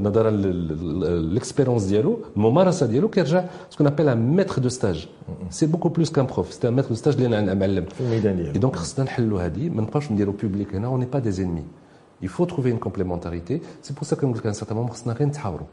نظرا 0.00 0.30
لل 0.30 0.56
expérience 0.56 1.84
ديالو 1.84 2.18
الممارسه 2.36 2.86
ديالو 2.86 3.08
كيرجع 3.08 3.44
ce 3.70 3.75
qu'on 3.75 3.86
appelle 3.86 4.14
maître 4.14 4.62
de 4.62 4.68
stage 4.68 5.08
c'est 5.50 5.66
beaucoup 5.66 5.88
plus 5.88 6.10
qu'un 6.10 6.26
prof 6.26 6.52
c'est 6.52 6.70
maître 6.70 6.88
de 6.88 6.94
stage 6.94 7.14
اللي 7.14 7.38
أنا 7.38 7.54
معلم 7.54 7.84
في 7.84 8.00
الميدان 8.00 8.36
ديالو 8.36 8.52
donc 8.60 8.76
خصنا 8.76 9.04
نحلوا 9.04 9.42
هذه 9.42 9.68
ما 9.68 9.82
نبقاوش 9.82 10.12
نديروا 10.12 10.34
public 10.42 10.74
هنا 10.74 10.86
on 10.86 10.91
n'est 10.91 11.04
pas 11.04 11.30
des 11.30 11.40
ennemis 11.40 11.64
Il 12.22 12.28
faut 12.36 12.46
trouver 12.54 12.70
une 12.74 12.82
complémentarité. 12.88 13.54
C'est 13.84 13.94
pour 13.98 14.06
ça 14.08 14.14
que 14.18 14.24
nous, 14.24 14.36
à 14.44 14.48
un 14.48 14.58
certain 14.60 14.74
moment, 14.74 14.90
خصنا 14.92 15.12
غير 15.12 15.28
نتحاوروا 15.28 15.66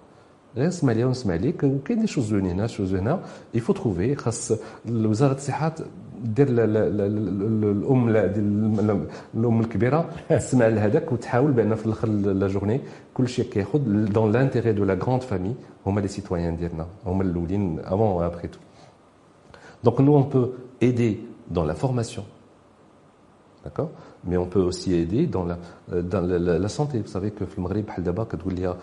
غير 0.57 0.67
نسمع 0.67 0.93
ليا 0.93 1.05
ونسمع 1.05 1.35
ليك 1.35 1.63
وكاين 1.63 1.99
des 1.99 2.07
choses 2.07 2.25
زوينين 2.25 2.51
هنا 2.51 2.67
choses 2.67 2.95
هنا 2.95 3.19
il 3.53 3.73
faut 3.73 3.89
trouver 3.89 4.15
خاص 4.15 4.53
وزارة 4.89 5.33
الصحة 5.33 5.75
دير 6.23 6.47
الأم 6.49 8.09
الأم 9.35 9.59
الكبيرة 9.59 10.09
تسمع 10.29 10.67
لهذاك 10.67 11.11
وتحاول 11.11 11.51
بان 11.51 11.75
في 11.75 11.85
الآخر 11.85 12.07
la 12.07 12.47
journée 12.47 12.81
كل 13.13 13.27
شيء 13.27 13.45
كياخذ 13.45 13.79
dans 14.05 14.31
l'intérêt 14.31 14.71
de 14.71 14.83
la 14.83 14.93
grande 14.93 15.21
famille 15.21 15.55
هما 15.85 16.01
les 16.01 16.07
citoyens 16.07 16.57
ديالنا 16.57 16.85
هما 17.05 17.23
الأولين 17.23 17.79
avant 17.79 18.23
après 18.23 18.47
tout 18.47 18.59
donc 19.83 20.01
nous 20.01 20.15
on 20.15 20.23
peut 20.23 20.47
aider 20.83 21.17
dans 21.51 21.67
la 21.67 21.73
formation 21.73 22.25
D'accord? 23.63 23.89
Aussi 24.55 24.93
aider 24.93 25.25
dans 25.25 25.45
la, 25.45 25.57
dans 26.03 26.21
la, 26.21 26.37
la, 26.37 26.59
la 26.59 26.69
santé. 26.69 26.99
Vous 27.01 27.07
savez 27.07 27.31
que 27.31 27.43
في 27.45 27.57
المغرب 27.57 27.85
بحال 27.85 28.03
دابا 28.03 28.23
كتقول 28.23 28.53
لي 28.53 28.75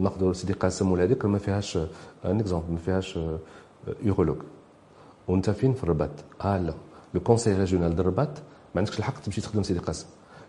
ناخذوا 0.00 0.32
سيدي 0.32 0.52
قاسم 0.52 0.92
ولا 0.92 1.02
هذيك 1.04 1.24
ما 1.24 1.38
فيهاش 1.38 1.76
un 2.24 2.40
exemple 2.40 2.72
ما 2.72 2.78
فيهاش 2.78 3.18
urologue 4.02 4.36
وانت 5.28 5.50
فين 5.50 5.72
في 5.74 5.84
الرباط 5.84 6.10
آه 6.44 6.58
لا 6.58 6.74
le 7.14 7.20
conseil 7.20 7.54
régional 7.58 7.88
ديال 7.90 8.00
الرباط 8.00 8.28
ما 8.74 8.80
عندكش 8.80 8.98
الحق 8.98 9.20
تمشي 9.20 9.40
تخدم 9.40 9.62
سيدي 9.62 9.78
قاسم 9.80 10.06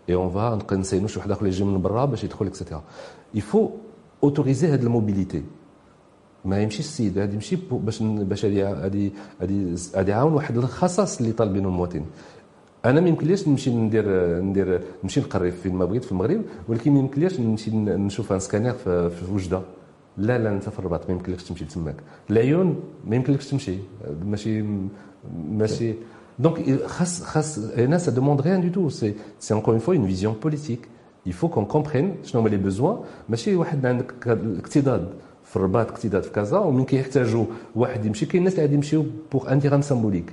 et 0.08 0.14
on 0.14 0.30
va 0.30 0.54
نبقى 0.54 0.76
نسينو 0.76 1.06
شي 1.06 1.18
واحد 1.18 1.30
اخر 1.30 1.46
يجي 1.46 1.64
من 1.64 1.82
برا 1.82 2.04
باش 2.04 2.24
يدخل 2.24 2.46
et 2.46 2.53
cetera 2.53 2.75
il 2.75 2.82
faut 3.34 3.70
autoriser 4.22 4.66
هاد 4.68 4.82
ال 4.82 4.89
mobilité 4.89 5.42
ما 6.44 6.62
يمشيش 6.62 6.80
السيد 6.86 7.18
غادي 7.18 7.34
يمشي 7.34 7.56
باش 7.70 8.02
باش 8.02 8.44
غادي 8.44 8.64
غادي 8.64 9.12
غادي 9.96 10.10
يعاون 10.10 10.32
واحد 10.32 10.56
الخصاص 10.56 11.20
اللي 11.20 11.32
طالبينه 11.32 11.68
المواطن 11.68 12.04
أنا 12.84 13.00
ما 13.00 13.08
يمكنليش 13.08 13.48
نمشي 13.48 13.70
ندير 13.70 14.04
ندير 14.40 14.80
نمشي 15.02 15.20
نقري 15.20 15.50
فين 15.50 15.74
ما 15.74 15.84
بغيت 15.84 16.04
في 16.04 16.12
المغرب 16.12 16.42
ولكن 16.68 16.92
ما 16.92 16.98
يمكنليش 16.98 17.40
نمشي 17.40 17.70
نشوف 17.74 18.32
un 18.32 18.38
scanner 18.38 18.72
في, 18.72 19.10
وجدة. 19.32 19.60
لا 20.18 20.38
لا 20.38 20.52
انت 20.52 20.68
في 20.68 20.78
الرباط 20.78 21.10
ما 21.10 21.12
يمكنلكش 21.16 21.44
تمشي 21.44 21.64
تماك 21.64 21.96
العيون 22.30 22.80
ما 23.06 23.16
يمكنلكش 23.16 23.50
تمشي. 23.50 23.76
ماشي 24.24 24.64
ماشي. 25.48 25.94
donc 26.38 26.84
خاص 26.86 27.22
خاص 27.22 27.58
هنا 27.58 27.98
ça 27.98 28.10
demande 28.12 28.40
rien 28.40 28.60
du 28.60 28.68
tout 28.68 28.88
c'est 28.88 29.14
c'est 29.40 29.54
encore 29.54 29.74
une 29.74 29.80
fois 29.80 29.94
une 29.94 30.06
vision 30.06 30.34
politique 30.42 30.88
il 31.28 31.32
faut 31.32 31.48
qu'on 31.48 31.64
comprenne 31.74 32.26
شنو 32.26 32.40
هما 32.40 32.48
les 32.48 32.56
besoins 32.56 32.98
ماشي 33.28 33.56
واحد 33.56 33.86
عندك 33.86 34.14
الاكتظاظ 34.26 35.08
في 35.44 35.56
الرباط 35.56 35.90
اكتظاظ 35.90 36.22
في 36.22 36.30
كازا 36.30 36.58
ومن 36.58 36.84
كيحتاجوا 36.84 37.44
واحد 37.76 38.04
يمشي. 38.06 38.26
كاين 38.26 38.38
الناس 38.38 38.52
اللي 38.52 38.62
غادي 38.62 38.74
يمشيو 38.74 39.04
pour 39.32 39.52
un 39.52 39.58
dirham 39.58 39.80
symbolique 39.80 40.32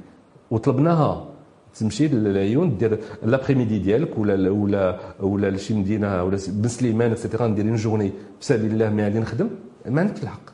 وطلبناها. 0.51 1.30
تمشي 1.75 2.07
للعيون 2.07 2.77
دير 2.77 2.99
l'après-midi 3.23 3.79
ديالك 3.79 4.17
ولا 4.17 4.49
ولا 4.49 4.99
ولا 5.19 5.49
لشي 5.51 5.73
مدينة 5.73 6.23
ولا 6.23 6.37
بن 6.47 6.67
سليمان 6.67 7.11
et 7.11 7.20
cetera 7.20 7.47
ندير 7.47 7.65
une 7.65 7.75
journée 7.75 8.09
في 8.39 8.45
سبيل 8.45 8.71
الله 8.71 8.89
ما 8.89 9.03
غادي 9.03 9.19
نخدم 9.19 9.49
ما 9.85 10.01
عندكش 10.01 10.23
الحق. 10.23 10.45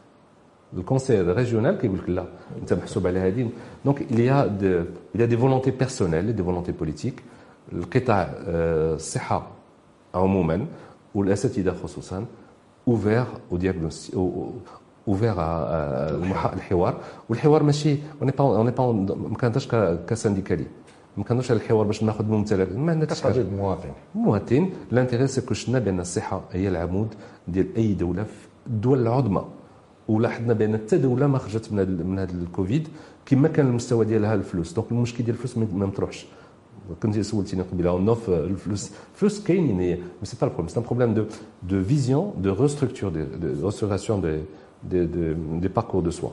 ال 0.78 0.85
conseil 0.85 1.36
régional 1.36 1.78
كيقول 1.78 1.98
لك 1.98 2.10
لا 2.10 2.26
انت 2.62 2.74
محسوب 2.74 3.08
على 3.08 3.20
هذه. 3.20 3.50
donc 3.86 4.04
des 4.04 4.32
il 5.16 5.26
y 5.26 5.28
a 5.28 5.31
des 5.31 5.38
volontés 5.38 5.72
personnelles 5.72 6.36
des 6.36 6.44
volontés 6.44 6.72
politiques 6.72 7.24
القطاع 7.74 8.30
الصحه 8.48 9.48
عموما 10.16 10.66
والاساتذه 11.16 11.76
خصوصا 11.84 12.26
ouverts 12.88 13.26
au 13.52 13.58
diagnostic 13.58 14.16
ouverts 15.08 15.36
الحوار. 16.54 17.00
والحوار 17.30 17.64
ماشي 17.64 17.98
on 18.22 18.25
n'est 18.25 18.32
pas 18.32 18.44
on 18.44 18.52
n'est 18.52 18.72
pas 18.72 18.92
ما 18.92 19.38
كنهضرش 19.38 19.68
ك 20.08 20.14
syndical 20.14 20.66
ما 21.18 21.24
كنهضرش 21.24 21.52
على 21.52 21.60
الحوار 21.60 21.86
باش 21.86 22.04
ناخذ 22.04 22.26
ممتلك 22.26 22.76
ما 22.76 22.92
عندناش 22.92 23.22
حاجة 23.22 23.42
المواطن 23.42 23.90
المواطن 24.16 24.70
l'intérêt 24.92 25.28
c'est 25.28 25.44
que 25.44 25.54
شنا 25.54 25.80
بان 25.80 26.00
الصحه 26.00 26.42
هي 26.52 26.68
العمود 26.68 27.14
ديال 27.48 27.76
اي 27.76 27.94
دوله 27.94 28.24
في 28.24 28.48
الدول 28.68 29.02
العظمى 29.02 29.46
ولاحظنا 30.08 30.54
بان 30.54 30.78
حتى 30.78 30.98
دوله 30.98 31.28
ما 31.28 31.38
خرجت 31.38 31.72
من 31.72 31.80
هذا 31.80 32.04
من 32.04 32.20
هذا 32.20 32.32
الكوفيد 32.32 32.88
كما 33.26 33.48
كان 33.48 33.68
المستوى 33.68 34.06
ديالها 34.06 34.34
الفلوس 34.34 34.74
donc 34.74 34.92
المشكل 34.92 35.24
ديال 35.24 35.36
الفلوس 35.36 35.58
ما 35.58 35.86
مطروحش 35.86 36.26
كنت 37.04 37.20
سولتيني 37.20 37.62
قبيله 37.62 38.00
نوف 38.00 38.30
الفلوس 38.30 38.92
الفلوس 39.14 39.44
كاينين 39.44 39.78
mais 39.78 39.98
c'est 40.24 40.38
pas 40.42 40.48
problème 40.48 40.68
c'est 40.68 40.80
un 40.80 40.86
problème 40.86 41.14
de 41.14 41.26
de 41.64 41.84
vision 41.84 42.34
de 42.38 42.54
restructure 42.54 43.10
de 43.12 43.66
restauration 43.66 44.22
des 44.22 45.06
des 45.06 45.34
des 45.60 45.68
parcours 45.68 46.02
de 46.02 46.12
soins 46.12 46.30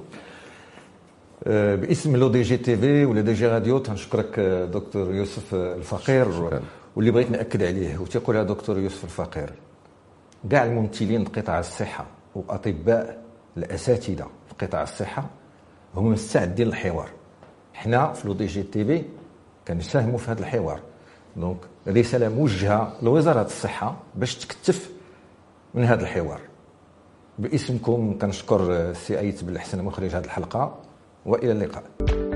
باسم 1.47 2.17
لو 2.17 2.29
دي 2.29 2.43
جي 2.43 2.57
تي 2.57 2.77
في 2.77 3.05
ولا 3.05 3.21
دي 3.21 3.33
جي 3.33 3.47
راديو 3.47 3.79
تنشكرك 3.79 4.41
دكتور 4.73 5.15
يوسف 5.15 5.55
الفقير. 5.55 6.33
شكرا. 6.33 6.61
واللي 6.97 7.11
بغيت 7.11 7.31
نأكد 7.31 7.63
عليه 7.63 7.99
وتيقولها 7.99 8.43
دكتور 8.43 8.79
يوسف 8.79 9.05
الفقير 9.05 9.53
كاع 10.51 10.65
الممثلين 10.65 11.25
قطاع 11.25 11.59
الصحة 11.59 12.07
وأطباء 12.35 13.23
الأساتذة 13.57 14.27
في 14.49 14.67
قطاع 14.67 14.83
الصحة 14.83 15.31
هم 15.95 16.13
مستعدين 16.13 16.67
للحوار. 16.67 17.09
حنا 17.75 18.13
في 18.13 18.29
لو 18.29 18.35
دي 18.35 18.47
جي 18.47 18.63
تي 18.63 18.85
في 18.85 19.03
كنساهموا 19.69 20.19
في 20.19 20.31
هذا 20.31 20.41
الحوار. 20.41 20.81
donc 21.37 21.59
رسالة 21.89 22.29
موجهة 22.29 22.93
لوزارة 23.03 23.43
الصحة 23.43 23.97
باش 24.15 24.35
تكثف 24.35 24.91
من 25.75 25.85
هذا 25.85 26.03
الحوار. 26.03 26.41
باسمكم 27.39 28.19
كنشكر 28.19 28.91
السي 28.91 29.19
أيت 29.19 29.45
بالحسن 29.45 29.85
مخرج 29.85 30.09
هذه 30.15 30.25
الحلقة. 30.25 30.79
وإلى 31.25 31.53
اللقاء. 31.53 32.34